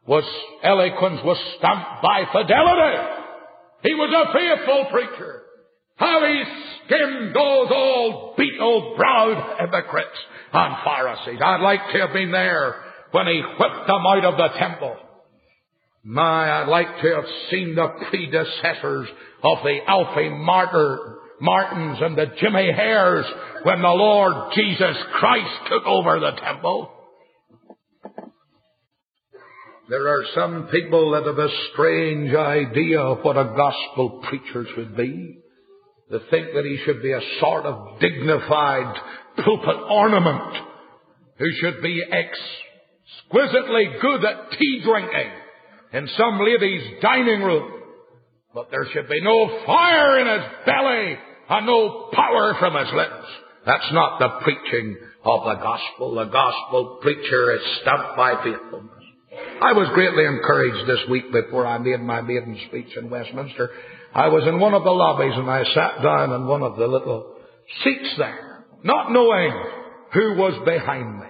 was, 0.06 0.24
eloquence 0.62 1.20
was 1.24 1.38
stamped 1.58 2.02
by 2.02 2.24
fidelity. 2.32 3.20
He 3.82 3.94
was 3.94 4.12
a 4.12 4.32
faithful 4.32 4.86
preacher. 4.90 5.41
How 5.96 6.24
he 6.26 6.42
skimmed 6.84 7.34
those 7.34 7.68
old 7.70 8.36
beetle-browed 8.36 9.58
hypocrites 9.60 10.18
and 10.52 10.74
Pharisees. 10.84 11.40
I'd 11.42 11.60
like 11.60 11.80
to 11.92 12.00
have 12.00 12.12
been 12.12 12.32
there 12.32 12.76
when 13.12 13.26
he 13.26 13.42
whipped 13.58 13.86
them 13.86 14.06
out 14.06 14.24
of 14.24 14.36
the 14.36 14.58
temple. 14.58 14.96
My, 16.04 16.62
I'd 16.62 16.68
like 16.68 17.00
to 17.02 17.14
have 17.14 17.24
seen 17.50 17.74
the 17.74 17.88
predecessors 18.10 19.08
of 19.44 19.58
the 19.62 19.78
Alfie 19.86 20.30
Martyr, 20.30 21.18
Martins 21.40 21.98
and 22.00 22.16
the 22.16 22.26
Jimmy 22.40 22.72
Hares 22.72 23.26
when 23.62 23.80
the 23.82 23.88
Lord 23.88 24.52
Jesus 24.54 24.96
Christ 25.18 25.68
took 25.70 25.84
over 25.86 26.18
the 26.18 26.32
temple. 26.32 26.90
There 29.88 30.08
are 30.08 30.24
some 30.34 30.68
people 30.72 31.12
that 31.12 31.26
have 31.26 31.38
a 31.38 31.48
strange 31.72 32.34
idea 32.34 33.00
of 33.00 33.24
what 33.24 33.36
a 33.36 33.54
gospel 33.56 34.22
preacher 34.28 34.64
should 34.74 34.96
be 34.96 35.41
to 36.12 36.20
think 36.30 36.48
that 36.54 36.64
he 36.64 36.78
should 36.84 37.02
be 37.02 37.12
a 37.12 37.20
sort 37.40 37.64
of 37.64 37.98
dignified 37.98 38.94
pulpit 39.42 39.76
ornament 39.90 40.56
who 41.38 41.46
should 41.60 41.82
be 41.82 42.02
exquisitely 42.04 43.88
good 44.00 44.22
at 44.24 44.52
tea 44.58 44.82
drinking 44.84 45.32
in 45.94 46.08
some 46.18 46.38
lady's 46.38 47.00
dining 47.00 47.40
room. 47.40 47.80
But 48.54 48.70
there 48.70 48.86
should 48.92 49.08
be 49.08 49.22
no 49.22 49.64
fire 49.64 50.20
in 50.20 50.26
his 50.26 50.50
belly 50.66 51.16
and 51.48 51.66
no 51.66 52.10
power 52.12 52.56
from 52.60 52.74
his 52.76 52.92
lips. 52.94 53.26
That's 53.64 53.92
not 53.92 54.18
the 54.18 54.28
preaching 54.44 54.96
of 55.24 55.44
the 55.44 55.54
gospel. 55.62 56.14
The 56.14 56.24
gospel 56.26 56.98
preacher 57.00 57.54
is 57.54 57.62
stamped 57.80 58.16
by 58.18 58.34
faithfulness. 58.44 59.01
I 59.32 59.72
was 59.72 59.88
greatly 59.94 60.24
encouraged 60.24 60.88
this 60.88 61.08
week 61.08 61.32
before 61.32 61.66
I 61.66 61.78
made 61.78 62.00
my 62.00 62.20
maiden 62.20 62.58
speech 62.68 62.96
in 62.96 63.08
Westminster 63.08 63.70
I 64.14 64.28
was 64.28 64.46
in 64.46 64.60
one 64.60 64.74
of 64.74 64.84
the 64.84 64.90
lobbies 64.90 65.32
and 65.34 65.50
I 65.50 65.64
sat 65.72 66.02
down 66.02 66.32
in 66.32 66.46
one 66.46 66.62
of 66.62 66.76
the 66.76 66.86
little 66.86 67.34
seats 67.82 68.14
there, 68.18 68.66
not 68.84 69.10
knowing 69.10 69.52
who 70.12 70.34
was 70.36 70.62
behind 70.66 71.18
me. 71.18 71.26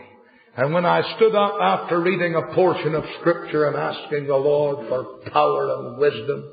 And 0.57 0.74
when 0.74 0.85
I 0.85 1.00
stood 1.16 1.35
up 1.35 1.55
after 1.61 2.00
reading 2.00 2.35
a 2.35 2.55
portion 2.55 2.94
of 2.94 3.05
scripture 3.20 3.66
and 3.66 3.77
asking 3.77 4.27
the 4.27 4.37
Lord 4.37 4.88
for 4.88 5.31
power 5.31 5.74
and 5.77 5.98
wisdom 5.98 6.44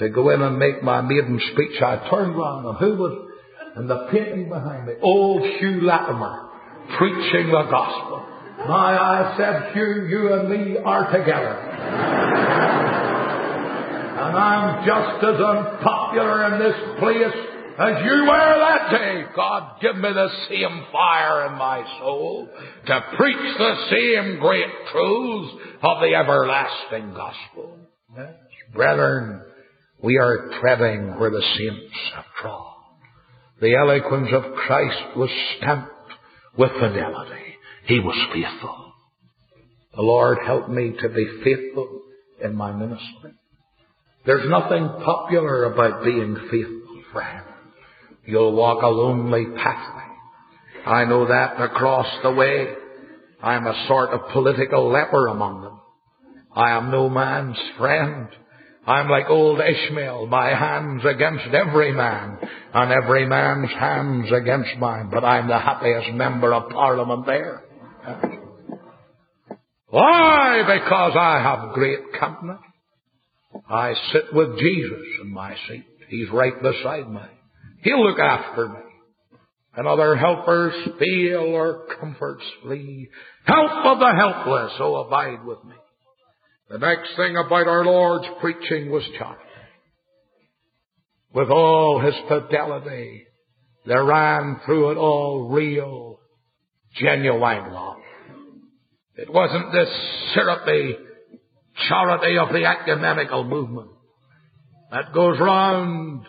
to 0.00 0.08
go 0.10 0.30
in 0.30 0.42
and 0.42 0.58
make 0.58 0.82
my 0.82 1.00
maiden 1.00 1.40
speech, 1.52 1.80
I 1.80 2.08
turned 2.10 2.36
round 2.36 2.66
and 2.66 2.76
who 2.78 2.96
was 2.96 3.30
in 3.76 3.86
the 3.86 4.08
painting 4.10 4.48
behind 4.48 4.86
me? 4.86 4.94
Old 5.00 5.42
Hugh 5.42 5.80
Latimer 5.82 6.48
preaching 6.98 7.52
the 7.52 7.68
gospel. 7.70 8.27
My, 8.66 8.96
I 8.96 9.36
said, 9.38 9.72
Hugh, 9.74 10.06
you 10.08 10.32
and 10.34 10.48
me 10.50 10.78
are 10.84 11.10
together. 11.12 11.54
And 14.18 14.36
I'm 14.36 14.84
just 14.84 15.24
as 15.24 15.40
unpopular 15.40 16.52
in 16.52 16.58
this 16.58 16.74
place 16.98 17.48
as 17.78 18.04
you 18.04 18.24
were 18.26 18.58
that 18.58 18.90
day. 18.90 19.24
God, 19.36 19.80
give 19.80 19.94
me 19.96 20.12
the 20.12 20.28
same 20.48 20.84
fire 20.90 21.46
in 21.46 21.52
my 21.52 21.84
soul 22.00 22.48
to 22.86 23.00
preach 23.16 23.58
the 23.58 23.76
same 23.90 24.40
great 24.40 24.66
truths 24.90 25.52
of 25.82 26.00
the 26.00 26.14
everlasting 26.16 27.14
gospel. 27.14 27.78
Yes, 28.16 28.34
brethren, 28.74 29.42
we 30.02 30.18
are 30.18 30.50
treading 30.60 31.18
where 31.20 31.30
the 31.30 31.42
saints 31.56 31.94
have 32.16 32.24
trod. 32.40 32.74
The 33.60 33.74
eloquence 33.76 34.28
of 34.32 34.54
Christ 34.54 35.16
was 35.16 35.30
stamped 35.56 35.92
with 36.56 36.72
fidelity. 36.72 37.57
He 37.88 37.98
was 38.00 38.16
faithful. 38.34 38.92
The 39.96 40.02
Lord 40.02 40.38
help 40.46 40.68
me 40.68 40.92
to 41.00 41.08
be 41.08 41.26
faithful 41.42 42.02
in 42.44 42.54
my 42.54 42.70
ministry. 42.70 43.32
There's 44.26 44.48
nothing 44.50 44.86
popular 45.02 45.64
about 45.72 46.04
being 46.04 46.36
faithful, 46.50 47.02
friend. 47.14 47.46
You'll 48.26 48.52
walk 48.52 48.82
a 48.82 48.88
lonely 48.88 49.46
pathway. 49.56 50.02
I 50.84 51.06
know 51.06 51.28
that 51.28 51.58
across 51.62 52.06
the 52.22 52.32
way. 52.32 52.74
I'm 53.42 53.66
a 53.66 53.86
sort 53.88 54.10
of 54.10 54.32
political 54.34 54.92
leper 54.92 55.28
among 55.28 55.62
them. 55.62 55.80
I 56.54 56.72
am 56.72 56.90
no 56.90 57.08
man's 57.08 57.58
friend. 57.78 58.28
I'm 58.86 59.08
like 59.08 59.30
old 59.30 59.60
Ishmael, 59.60 60.26
my 60.26 60.48
hands 60.50 61.04
against 61.06 61.54
every 61.54 61.92
man, 61.92 62.36
and 62.74 62.92
every 62.92 63.26
man's 63.26 63.70
hands 63.70 64.30
against 64.30 64.76
mine, 64.78 65.08
but 65.10 65.24
I'm 65.24 65.48
the 65.48 65.58
happiest 65.58 66.12
member 66.12 66.52
of 66.52 66.68
Parliament 66.70 67.24
there. 67.24 67.62
Why? 69.90 70.62
Because 70.62 71.12
I 71.18 71.40
have 71.42 71.74
great 71.74 72.12
company. 72.18 72.58
I 73.68 73.94
sit 74.12 74.32
with 74.32 74.58
Jesus 74.58 75.06
in 75.22 75.32
my 75.32 75.54
seat. 75.68 75.86
He's 76.08 76.30
right 76.30 76.54
beside 76.62 77.10
me. 77.10 77.20
He'll 77.82 78.04
look 78.04 78.18
after 78.18 78.68
me. 78.68 78.80
And 79.74 79.86
other 79.86 80.16
helpers 80.16 80.74
feel 80.98 81.54
or 81.54 81.86
comforts 82.00 82.44
flee. 82.62 83.08
Help 83.44 83.70
of 83.84 83.98
the 84.00 84.12
helpless, 84.14 84.72
oh 84.80 84.96
abide 84.96 85.44
with 85.44 85.62
me. 85.64 85.74
The 86.70 86.78
next 86.78 87.16
thing 87.16 87.36
about 87.36 87.68
our 87.68 87.84
Lord's 87.84 88.26
preaching 88.40 88.90
was 88.90 89.04
charity. 89.18 89.42
With 91.32 91.48
all 91.48 92.00
his 92.00 92.14
fidelity, 92.26 93.26
there 93.86 94.04
ran 94.04 94.60
through 94.66 94.90
it 94.90 94.96
all 94.96 95.48
real, 95.48 96.17
genuine 97.00 97.72
love. 97.72 97.96
It 99.16 99.32
wasn't 99.32 99.72
this 99.72 99.88
syrupy 100.34 100.96
charity 101.88 102.38
of 102.38 102.48
the 102.50 102.64
ecumenical 102.64 103.44
movement 103.44 103.90
that 104.90 105.12
goes 105.12 105.38
round 105.38 106.24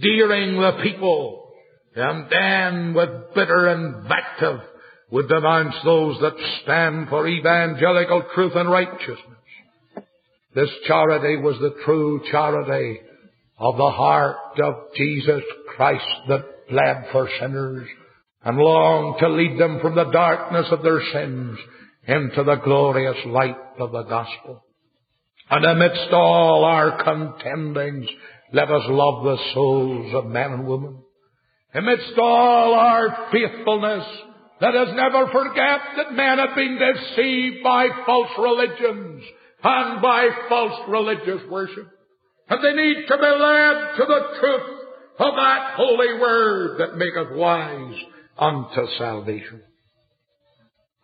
deering 0.00 0.60
the 0.60 0.80
people 0.82 1.52
and 1.94 2.26
then 2.30 2.94
with 2.94 3.34
bitter 3.34 3.68
invective 3.68 4.60
would 5.10 5.28
denounce 5.28 5.76
those 5.84 6.18
that 6.20 6.34
stand 6.62 7.08
for 7.08 7.26
evangelical 7.28 8.24
truth 8.34 8.52
and 8.56 8.68
righteousness. 8.68 9.18
This 10.54 10.70
charity 10.86 11.36
was 11.36 11.56
the 11.60 11.74
true 11.84 12.20
charity 12.30 13.00
of 13.58 13.76
the 13.76 13.90
heart 13.90 14.36
of 14.60 14.74
Jesus 14.96 15.42
Christ 15.76 16.04
that 16.28 16.68
bled 16.68 17.04
for 17.12 17.28
sinners 17.40 17.88
and 18.44 18.58
long 18.58 19.16
to 19.18 19.28
lead 19.28 19.58
them 19.58 19.80
from 19.80 19.94
the 19.94 20.10
darkness 20.10 20.66
of 20.70 20.82
their 20.82 21.00
sins 21.12 21.58
into 22.06 22.44
the 22.44 22.56
glorious 22.56 23.16
light 23.26 23.56
of 23.78 23.92
the 23.92 24.02
gospel. 24.02 24.64
And 25.50 25.64
amidst 25.64 26.12
all 26.12 26.64
our 26.64 27.02
contendings, 27.02 28.06
let 28.52 28.70
us 28.70 28.82
love 28.88 29.24
the 29.24 29.38
souls 29.54 30.14
of 30.14 30.26
men 30.26 30.52
and 30.52 30.66
women. 30.66 31.02
Amidst 31.74 32.18
all 32.18 32.74
our 32.74 33.28
faithfulness, 33.32 34.04
let 34.60 34.74
us 34.76 34.88
never 34.94 35.26
forget 35.32 35.80
that 35.96 36.12
men 36.12 36.38
have 36.38 36.54
been 36.54 36.78
deceived 36.78 37.64
by 37.64 37.88
false 38.06 38.30
religions 38.38 39.24
and 39.62 40.02
by 40.02 40.28
false 40.48 40.88
religious 40.88 41.40
worship. 41.50 41.88
And 42.48 42.62
they 42.62 42.72
need 42.72 43.06
to 43.08 43.16
be 43.16 43.22
led 43.22 43.96
to 43.96 44.04
the 44.06 44.38
truth 44.38 44.80
of 45.18 45.34
that 45.34 45.74
holy 45.76 46.20
word 46.20 46.80
that 46.80 46.96
maketh 46.96 47.36
wise 47.36 47.94
unto 48.38 48.86
salvation. 48.98 49.62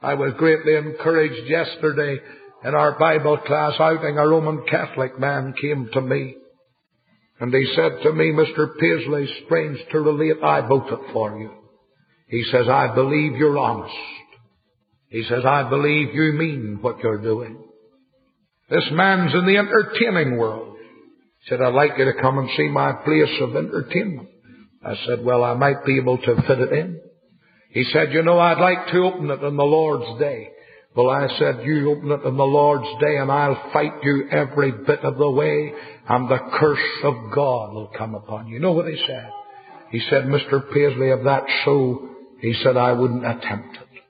I 0.02 0.14
was 0.14 0.32
greatly 0.38 0.76
encouraged 0.76 1.48
yesterday 1.48 2.18
in 2.64 2.74
our 2.74 2.98
Bible 2.98 3.38
class 3.38 3.74
outing. 3.78 4.18
A 4.18 4.26
Roman 4.26 4.64
Catholic 4.70 5.18
man 5.18 5.54
came 5.60 5.88
to 5.92 6.00
me 6.00 6.36
and 7.40 7.54
he 7.54 7.72
said 7.74 8.02
to 8.02 8.12
me, 8.12 8.32
Mr. 8.32 8.68
Paisley, 8.78 9.26
strange 9.46 9.78
to 9.92 10.00
relate, 10.00 10.42
I 10.42 10.60
voted 10.60 10.98
for 11.12 11.38
you. 11.38 11.50
He 12.28 12.44
says, 12.52 12.68
I 12.68 12.94
believe 12.94 13.36
you're 13.36 13.58
honest. 13.58 13.94
He 15.08 15.24
says, 15.24 15.44
I 15.44 15.68
believe 15.68 16.14
you 16.14 16.32
mean 16.34 16.78
what 16.82 16.98
you're 17.02 17.22
doing. 17.22 17.58
This 18.68 18.86
man's 18.92 19.34
in 19.34 19.46
the 19.46 19.56
entertaining 19.56 20.36
world. 20.36 20.76
He 21.40 21.48
said, 21.48 21.62
I'd 21.62 21.74
like 21.74 21.92
you 21.96 22.04
to 22.04 22.20
come 22.20 22.38
and 22.38 22.48
see 22.56 22.68
my 22.68 22.92
place 22.92 23.40
of 23.40 23.56
entertainment. 23.56 24.28
I 24.84 24.94
said, 25.06 25.24
well, 25.24 25.42
I 25.42 25.54
might 25.54 25.84
be 25.84 25.98
able 25.98 26.18
to 26.18 26.36
fit 26.46 26.60
it 26.60 26.72
in. 26.72 27.00
He 27.70 27.84
said, 27.92 28.12
you 28.12 28.22
know, 28.22 28.38
I'd 28.38 28.60
like 28.60 28.88
to 28.92 28.98
open 28.98 29.30
it 29.30 29.44
on 29.44 29.56
the 29.56 29.62
Lord's 29.62 30.18
day. 30.18 30.50
Well, 30.96 31.08
I 31.08 31.28
said, 31.38 31.64
you 31.64 31.92
open 31.92 32.10
it 32.10 32.26
on 32.26 32.36
the 32.36 32.42
Lord's 32.42 32.88
day 33.00 33.16
and 33.16 33.30
I'll 33.30 33.70
fight 33.72 33.92
you 34.02 34.28
every 34.30 34.72
bit 34.72 35.00
of 35.00 35.18
the 35.18 35.30
way 35.30 35.72
and 36.08 36.28
the 36.28 36.38
curse 36.58 37.04
of 37.04 37.14
God 37.32 37.72
will 37.72 37.92
come 37.96 38.16
upon 38.16 38.48
you. 38.48 38.54
You 38.54 38.60
know 38.60 38.72
what 38.72 38.88
he 38.88 39.00
said? 39.06 39.30
He 39.92 40.00
said, 40.10 40.24
Mr. 40.24 40.68
Paisley, 40.72 41.10
if 41.10 41.24
that's 41.24 41.52
so, 41.64 42.08
he 42.40 42.54
said, 42.64 42.76
I 42.76 42.92
wouldn't 42.92 43.24
attempt 43.24 43.76
it. 43.76 44.02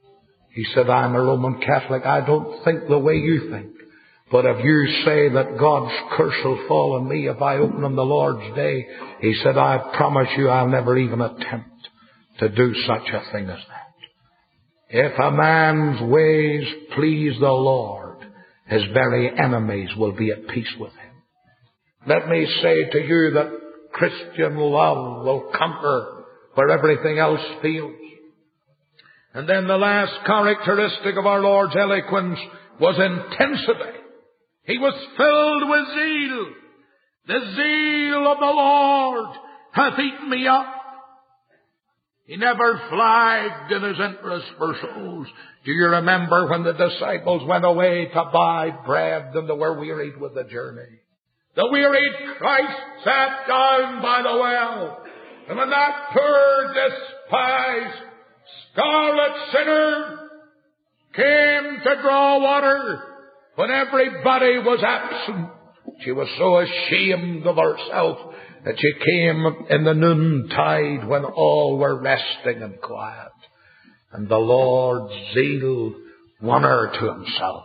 He 0.52 0.64
said, 0.74 0.88
I'm 0.88 1.14
a 1.14 1.22
Roman 1.22 1.60
Catholic. 1.60 2.04
I 2.06 2.24
don't 2.24 2.64
think 2.64 2.88
the 2.88 2.98
way 2.98 3.16
you 3.16 3.50
think. 3.50 3.72
But 4.32 4.46
if 4.46 4.64
you 4.64 4.86
say 5.04 5.28
that 5.34 5.58
God's 5.58 5.92
curse 6.16 6.36
will 6.44 6.64
fall 6.66 6.94
on 6.94 7.08
me 7.08 7.28
if 7.28 7.42
I 7.42 7.56
open 7.56 7.84
on 7.84 7.96
the 7.96 8.02
Lord's 8.02 8.54
day, 8.56 8.86
he 9.20 9.34
said, 9.42 9.58
I 9.58 9.92
promise 9.96 10.28
you 10.38 10.48
I'll 10.48 10.68
never 10.68 10.96
even 10.96 11.20
attempt 11.20 11.70
to 12.40 12.48
do 12.48 12.74
such 12.86 13.08
a 13.12 13.32
thing 13.32 13.48
as 13.48 13.58
that. 13.68 13.90
If 14.88 15.18
a 15.18 15.30
man's 15.30 16.02
ways 16.10 16.64
please 16.96 17.38
the 17.38 17.46
Lord, 17.46 18.18
his 18.66 18.82
very 18.92 19.30
enemies 19.38 19.90
will 19.96 20.12
be 20.12 20.32
at 20.32 20.48
peace 20.48 20.74
with 20.78 20.92
him. 20.92 21.12
Let 22.06 22.28
me 22.28 22.46
say 22.62 22.90
to 22.90 22.98
you 22.98 23.30
that 23.34 23.50
Christian 23.92 24.56
love 24.56 25.24
will 25.24 25.52
conquer 25.56 26.24
where 26.54 26.70
everything 26.70 27.18
else 27.18 27.40
fails. 27.62 27.94
And 29.34 29.48
then 29.48 29.68
the 29.68 29.76
last 29.76 30.12
characteristic 30.26 31.16
of 31.16 31.26
our 31.26 31.40
Lord's 31.40 31.76
eloquence 31.76 32.38
was 32.80 32.98
intensity. 32.98 33.98
He 34.64 34.78
was 34.78 34.94
filled 35.16 35.70
with 35.70 35.86
zeal. 35.94 36.46
The 37.26 37.40
zeal 37.54 38.32
of 38.32 38.38
the 38.38 38.46
Lord 38.46 39.36
hath 39.72 39.98
eaten 40.00 40.30
me 40.30 40.48
up. 40.48 40.79
He 42.30 42.36
never 42.36 42.80
flagged 42.88 43.72
in 43.72 43.82
his 43.82 43.98
interest. 43.98 44.46
Do 45.64 45.72
you 45.72 45.86
remember 45.86 46.46
when 46.46 46.62
the 46.62 46.74
disciples 46.74 47.42
went 47.44 47.64
away 47.64 48.06
to 48.06 48.24
buy 48.32 48.70
bread 48.86 49.34
and 49.34 49.48
they 49.48 49.52
were 49.52 49.80
wearied 49.80 50.16
with 50.16 50.36
the 50.36 50.44
journey? 50.44 51.00
The 51.56 51.66
wearied 51.66 52.12
Christ 52.38 52.78
sat 53.02 53.48
down 53.48 54.00
by 54.00 54.22
the 54.22 54.38
well. 54.38 55.02
And 55.48 55.58
when 55.58 55.70
that 55.70 56.10
poor 56.12 56.72
despised 56.72 58.02
scarlet 58.70 59.32
sinner 59.52 60.18
came 61.16 61.80
to 61.82 62.00
draw 62.00 62.38
water, 62.38 63.02
when 63.56 63.72
everybody 63.72 64.58
was 64.58 64.84
absent, 64.86 65.48
she 66.04 66.12
was 66.12 66.28
so 66.38 66.58
ashamed 66.60 67.44
of 67.48 67.56
herself 67.56 68.18
that 68.64 68.74
she 68.78 68.92
came 69.04 69.46
in 69.70 69.84
the 69.84 69.94
noontide 69.94 71.08
when 71.08 71.24
all 71.24 71.78
were 71.78 72.00
resting 72.00 72.62
and 72.62 72.80
quiet. 72.80 73.32
And 74.12 74.28
the 74.28 74.36
Lord's 74.36 75.14
zeal 75.34 75.94
won 76.42 76.62
her 76.62 76.90
to 76.92 77.12
himself. 77.12 77.64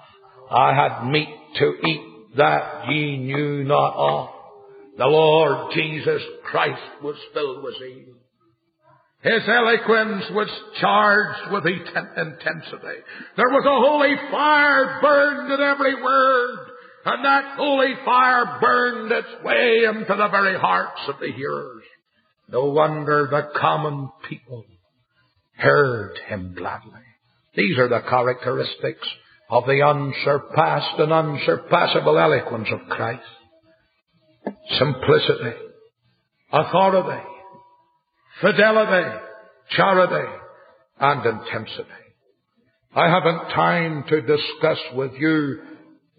I 0.50 0.74
had 0.74 1.10
meat 1.10 1.28
to 1.60 1.74
eat 1.88 2.02
that 2.38 2.90
ye 2.90 3.18
knew 3.18 3.64
not 3.64 3.96
of. 3.96 4.30
The 4.98 5.06
Lord 5.06 5.74
Jesus 5.74 6.22
Christ 6.44 6.82
was 7.04 7.16
filled 7.34 7.64
with 7.64 7.76
zeal. 7.80 8.16
His 9.24 9.42
eloquence 9.48 10.26
was 10.32 10.50
charged 10.80 11.52
with 11.52 11.66
intensity. 11.66 13.02
There 13.36 13.50
was 13.50 13.66
a 13.66 13.82
holy 13.82 14.16
fire 14.32 15.00
burned 15.02 15.52
in 15.52 15.62
every 15.62 15.96
word, 16.02 16.60
and 17.06 17.24
that 17.24 17.56
holy 17.56 17.94
fire 18.04 18.58
burned 18.60 19.12
its 19.12 19.44
way 19.44 19.84
into 19.88 20.16
the 20.16 20.28
very 20.30 20.58
hearts 20.58 21.02
of 21.08 21.16
the 21.20 21.32
hearers. 21.32 21.84
No 22.50 22.66
wonder 22.66 23.28
the 23.30 23.60
common 23.60 24.10
people 24.28 24.66
heard 25.58 26.18
him 26.28 26.56
gladly. 26.58 26.92
These 27.56 27.78
are 27.78 27.88
the 27.88 28.02
characteristics 28.02 29.08
of 29.50 29.66
the 29.66 29.84
unsurpassed 29.84 31.00
and 31.00 31.14
unsurpassable 31.14 32.18
eloquence 32.18 32.68
of 32.72 32.90
Christ. 32.90 33.24
Simplicity, 34.78 35.58
authority, 36.52 37.24
fidelity, 38.42 39.18
charity, 39.70 40.30
and 41.00 41.26
intensity. 41.26 41.90
I 42.96 43.10
haven't 43.10 43.50
time 43.50 44.06
to 44.10 44.22
discuss 44.22 44.80
with 44.96 45.12
you 45.20 45.62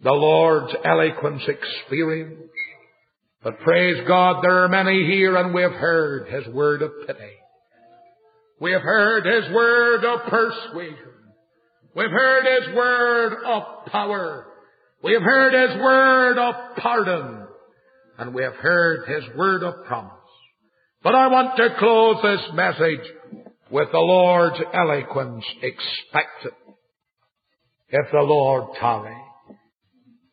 the 0.06 0.12
Lord's 0.12 0.72
eloquence 0.84 1.42
experience, 1.48 2.48
but 3.42 3.58
praise 3.58 4.06
God, 4.06 4.40
there 4.40 4.62
are 4.62 4.68
many 4.68 5.04
here 5.04 5.36
and 5.36 5.52
we 5.52 5.62
have 5.62 5.72
heard 5.72 6.28
His 6.28 6.46
word 6.54 6.82
of 6.82 6.92
pity. 7.08 7.32
We 8.60 8.70
have 8.70 8.82
heard 8.82 9.26
His 9.26 9.52
word 9.52 10.04
of 10.04 10.30
persuasion. 10.30 11.12
We've 11.96 12.08
heard 12.08 12.44
His 12.44 12.76
word 12.76 13.32
of 13.46 13.62
power. 13.86 14.46
We 15.02 15.14
have 15.14 15.22
heard 15.22 15.70
His 15.70 15.82
word 15.82 16.38
of 16.38 16.54
pardon. 16.76 17.48
And 18.18 18.32
we 18.32 18.44
have 18.44 18.54
heard 18.54 19.08
His 19.08 19.24
word 19.36 19.64
of 19.64 19.86
promise. 19.86 20.12
But 21.02 21.16
I 21.16 21.26
want 21.26 21.56
to 21.56 21.74
close 21.80 22.18
this 22.22 22.54
message 22.54 23.12
with 23.72 23.88
the 23.90 23.98
Lord's 23.98 24.60
eloquence 24.72 25.44
expected. 25.62 26.52
If 27.88 28.06
the 28.12 28.20
Lord 28.20 28.66
tarry, 28.80 29.16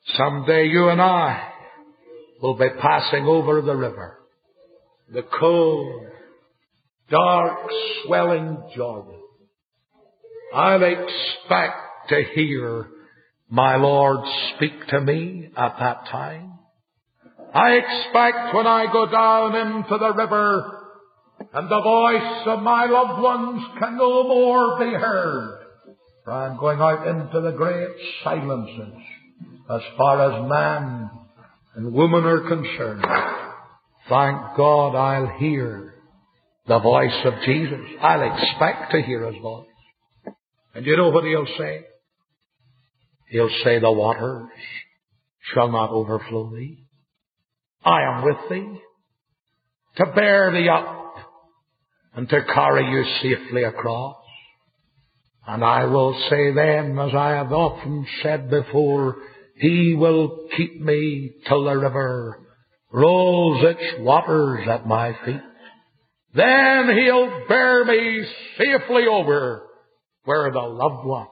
someday 0.05 0.67
you 0.67 0.89
and 0.89 1.01
I 1.01 1.49
will 2.41 2.57
be 2.57 2.69
passing 2.81 3.25
over 3.25 3.61
the 3.61 3.75
river, 3.75 4.19
the 5.11 5.23
cold, 5.39 6.07
dark, 7.09 7.69
swelling 8.05 8.57
Jordan. 8.75 9.19
I'll 10.53 10.83
expect 10.83 12.09
to 12.09 12.23
hear 12.35 12.87
my 13.49 13.77
Lord 13.77 14.19
speak 14.55 14.87
to 14.87 15.01
me 15.01 15.49
at 15.55 15.75
that 15.79 16.07
time. 16.11 16.59
I 17.53 17.71
expect 17.73 18.55
when 18.55 18.67
I 18.67 18.91
go 18.91 19.09
down 19.09 19.55
into 19.55 19.97
the 19.97 20.13
river 20.13 20.79
and 21.53 21.69
the 21.69 21.81
voice 21.81 22.47
of 22.47 22.61
my 22.61 22.85
loved 22.85 23.21
ones 23.21 23.63
can 23.79 23.97
no 23.97 24.23
more 24.23 24.79
be 24.79 24.91
heard. 24.91 25.59
For 26.25 26.31
I'm 26.31 26.57
going 26.57 26.79
out 26.79 27.07
into 27.07 27.41
the 27.41 27.51
great 27.51 27.89
silences 28.23 29.03
as 29.75 29.81
far 29.97 30.31
as 30.31 30.49
man 30.49 31.09
and 31.75 31.93
woman 31.93 32.23
are 32.25 32.47
concerned. 32.47 33.05
Thank 34.09 34.57
God 34.57 34.95
I'll 34.95 35.37
hear 35.37 35.95
the 36.67 36.79
voice 36.79 37.25
of 37.25 37.33
Jesus. 37.45 37.79
I'll 38.01 38.33
expect 38.33 38.91
to 38.91 39.01
hear 39.01 39.25
His 39.31 39.41
voice. 39.41 39.67
And 40.75 40.85
you 40.85 40.97
know 40.97 41.09
what 41.09 41.23
he'll 41.23 41.47
say? 41.57 41.85
He'll 43.29 43.49
say, 43.63 43.79
the 43.79 43.91
waters 43.91 44.49
shall 45.53 45.71
not 45.71 45.89
overflow 45.89 46.51
thee. 46.51 46.85
I 47.83 48.01
am 48.03 48.23
with 48.23 48.37
thee 48.49 48.79
to 49.97 50.05
bear 50.13 50.51
thee 50.51 50.69
up 50.69 51.15
and 52.15 52.29
to 52.29 52.45
carry 52.53 52.89
you 52.89 53.03
safely 53.21 53.63
across. 53.63 54.17
And 55.45 55.63
I 55.63 55.85
will 55.85 56.13
say 56.29 56.53
then, 56.53 56.97
as 56.97 57.13
I 57.13 57.31
have 57.31 57.51
often 57.51 58.07
said 58.21 58.49
before, 58.49 59.17
he 59.55 59.93
will 59.93 60.47
keep 60.57 60.81
me 60.81 61.31
till 61.47 61.65
the 61.65 61.75
river 61.77 62.39
rolls 62.91 63.63
its 63.63 63.99
waters 63.99 64.67
at 64.69 64.87
my 64.87 65.13
feet. 65.25 65.41
Then 66.35 66.89
he'll 66.97 67.47
bear 67.47 67.85
me 67.85 68.25
safely 68.57 69.05
over 69.07 69.63
where 70.25 70.51
the 70.51 70.59
loved 70.59 71.05
ones 71.05 71.29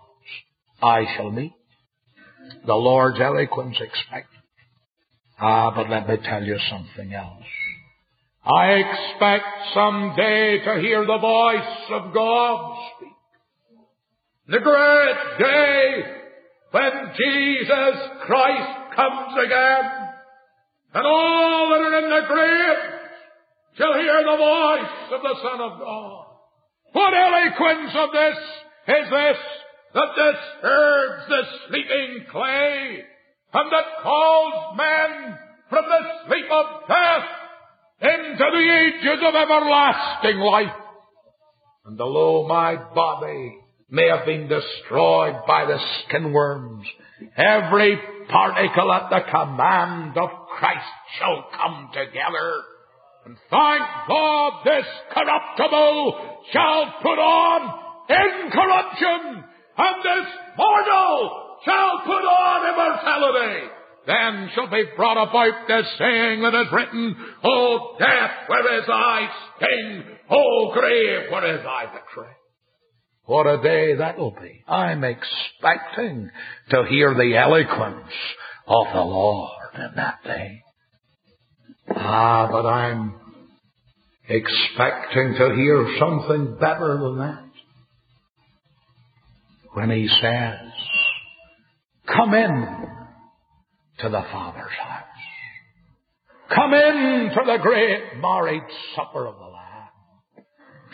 I 0.82 1.06
shall 1.16 1.32
meet. 1.32 1.54
The 2.66 2.74
Lord's 2.74 3.20
eloquence 3.20 3.78
expected. 3.80 4.40
Ah, 5.40 5.72
but 5.76 5.90
let 5.90 6.08
me 6.08 6.18
tell 6.24 6.44
you 6.44 6.58
something 6.70 7.14
else. 7.14 7.44
I 8.44 8.74
expect 8.74 9.46
someday 9.74 10.60
to 10.66 10.82
hear 10.82 11.06
the 11.06 11.18
voice 11.20 11.92
of 11.92 12.14
God 12.14 12.78
speak. 12.98 13.10
The 14.48 14.60
great 14.60 15.40
day 15.40 16.21
when 16.72 16.92
Jesus 17.16 17.96
Christ 18.26 18.96
comes 18.96 19.34
again 19.46 19.84
and 20.94 21.06
all 21.06 21.70
that 21.70 21.82
are 21.82 22.00
in 22.04 22.10
the 22.10 22.28
grave 22.28 23.02
shall 23.78 23.94
hear 23.94 24.24
the 24.24 24.38
voice 24.38 25.12
of 25.12 25.22
the 25.22 25.36
Son 25.42 25.62
of 25.62 25.80
God. 25.80 26.26
What 26.94 27.14
eloquence 27.14 27.92
of 27.96 28.10
this 28.12 28.38
is 28.88 29.10
this 29.10 29.38
that 29.94 30.16
disturbs 30.16 31.24
the 31.30 31.44
sleeping 31.68 32.26
clay 32.32 33.04
and 33.54 33.72
that 33.72 34.04
calls 34.04 34.78
men 34.78 35.38
from 35.70 35.86
the 35.86 36.02
sleep 36.28 36.46
of 36.52 36.66
death 36.88 37.28
into 38.02 38.46
the 38.52 38.68
ages 38.72 39.20
of 39.28 39.36
everlasting 39.36 40.40
life. 40.40 40.76
And 41.86 42.00
although 42.00 42.48
my 42.48 42.76
body 42.76 43.58
may 43.92 44.08
have 44.08 44.26
been 44.26 44.48
destroyed 44.48 45.36
by 45.46 45.66
the 45.66 45.78
skin 46.08 46.32
worms, 46.32 46.88
every 47.36 48.00
particle 48.30 48.92
at 48.92 49.10
the 49.10 49.20
command 49.30 50.18
of 50.18 50.30
Christ 50.58 50.88
shall 51.20 51.46
come 51.56 51.90
together. 51.94 52.64
And 53.26 53.38
thank 53.50 53.84
God 54.08 54.64
this 54.64 54.86
corruptible 55.14 56.38
shall 56.54 56.94
put 57.02 57.20
on 57.20 57.80
incorruption, 58.10 59.44
and 59.78 60.04
this 60.04 60.32
mortal 60.58 61.58
shall 61.66 62.00
put 62.06 62.24
on 62.24 62.74
immortality. 62.74 63.68
Then 64.08 64.50
shall 64.56 64.70
be 64.72 64.84
brought 64.96 65.22
about 65.22 65.68
the 65.68 65.84
saying 66.00 66.42
that 66.42 66.56
is 66.56 66.72
written, 66.72 67.16
O 67.44 67.96
death, 68.00 68.48
where 68.48 68.80
is 68.80 68.88
thy 68.88 69.28
sting? 69.58 70.04
O 70.32 70.72
grave, 70.74 71.30
where 71.30 71.58
is 71.58 71.64
thy 71.64 71.86
victory? 71.94 72.34
What 73.26 73.48
a 73.48 73.62
day 73.62 73.96
that'll 73.96 74.32
be. 74.32 74.64
I'm 74.68 75.04
expecting 75.04 76.30
to 76.72 76.86
hear 76.90 77.14
the 77.14 77.38
eloquence 77.38 78.12
of 78.68 78.88
the 78.94 79.02
Lord 79.02 79.52
in 79.76 79.92
that 79.96 80.24
day. 80.24 80.62
Ah, 81.96 82.48
but 82.52 82.66
I'm 82.66 83.14
expecting 84.28 85.36
to 85.38 85.56
hear 85.56 85.98
something 86.00 86.58
better 86.60 86.98
than 87.02 87.18
that. 87.20 87.44
When 89.74 89.90
he 89.90 90.08
says, 90.22 90.72
come 92.08 92.34
in 92.34 92.88
to 94.00 94.10
the 94.10 94.24
Father's 94.32 94.72
house. 94.82 95.06
Come 96.54 96.74
in 96.74 97.30
to 97.34 97.42
the 97.46 97.58
great 97.62 98.18
marriage 98.20 98.62
supper 98.96 99.28
of 99.28 99.36
the 99.36 99.46
Lamb. 99.46 99.61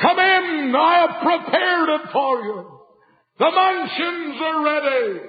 Come 0.01 0.19
in, 0.19 0.75
I 0.75 1.07
have 1.07 1.23
prepared 1.23 1.89
it 1.89 2.11
for 2.11 2.41
you. 2.41 2.77
The 3.39 3.51
mansions 3.51 4.41
are 4.41 4.63
ready. 4.63 5.19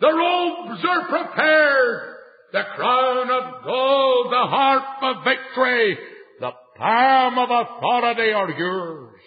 The 0.00 0.12
robes 0.12 0.84
are 0.88 1.08
prepared. 1.08 2.14
The 2.52 2.62
crown 2.76 3.30
of 3.30 3.64
gold, 3.64 4.32
the 4.32 4.46
harp 4.46 5.02
of 5.02 5.24
victory, 5.24 5.98
the 6.40 6.52
palm 6.76 7.38
of 7.38 7.50
authority 7.50 8.32
are 8.32 8.50
yours. 8.50 9.20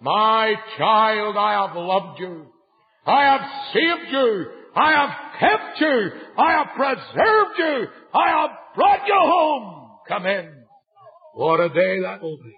My 0.00 0.54
child, 0.76 1.36
I 1.38 1.66
have 1.66 1.76
loved 1.76 2.20
you. 2.20 2.46
I 3.06 3.24
have 3.24 3.40
saved 3.72 4.12
you. 4.12 4.46
I 4.76 4.90
have 4.90 5.10
kept 5.40 5.80
you. 5.80 6.10
I 6.36 6.52
have 6.52 6.66
preserved 6.76 7.58
you. 7.58 7.86
I 8.12 8.40
have 8.40 8.50
brought 8.74 9.06
you 9.06 9.14
home. 9.14 9.98
Come 10.08 10.26
in. 10.26 10.52
What 11.34 11.60
a 11.60 11.68
day 11.68 12.00
that 12.02 12.22
will 12.22 12.38
be. 12.38 12.54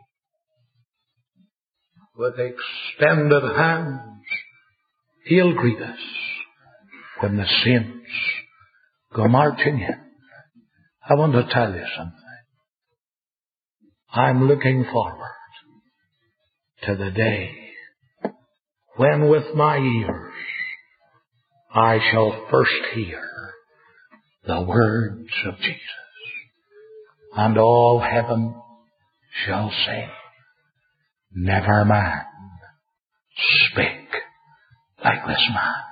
With 2.18 2.34
extended 2.38 3.42
hands, 3.42 4.00
He'll 5.26 5.54
greet 5.54 5.80
us 5.82 5.98
when 7.20 7.36
the 7.36 7.46
saints 7.64 8.08
go 9.14 9.28
marching 9.28 9.80
in. 9.80 10.00
I 11.08 11.14
want 11.14 11.32
to 11.32 11.52
tell 11.52 11.72
you 11.72 11.84
something. 11.96 12.14
I'm 14.12 14.48
looking 14.48 14.84
forward 14.90 15.30
to 16.84 16.96
the 16.96 17.10
day 17.10 17.50
when 18.96 19.28
with 19.28 19.54
my 19.54 19.76
ears 19.76 20.32
I 21.74 21.98
shall 22.10 22.46
first 22.50 22.94
hear 22.94 23.22
the 24.46 24.62
words 24.62 25.28
of 25.46 25.58
Jesus. 25.58 25.80
And 27.36 27.58
all 27.58 28.00
heaven 28.00 28.54
shall 29.44 29.70
say, 29.84 30.08
never 31.36 31.84
man 31.84 32.24
Speak 33.36 34.08
like 35.04 35.26
this 35.26 35.48
man. 35.52 35.85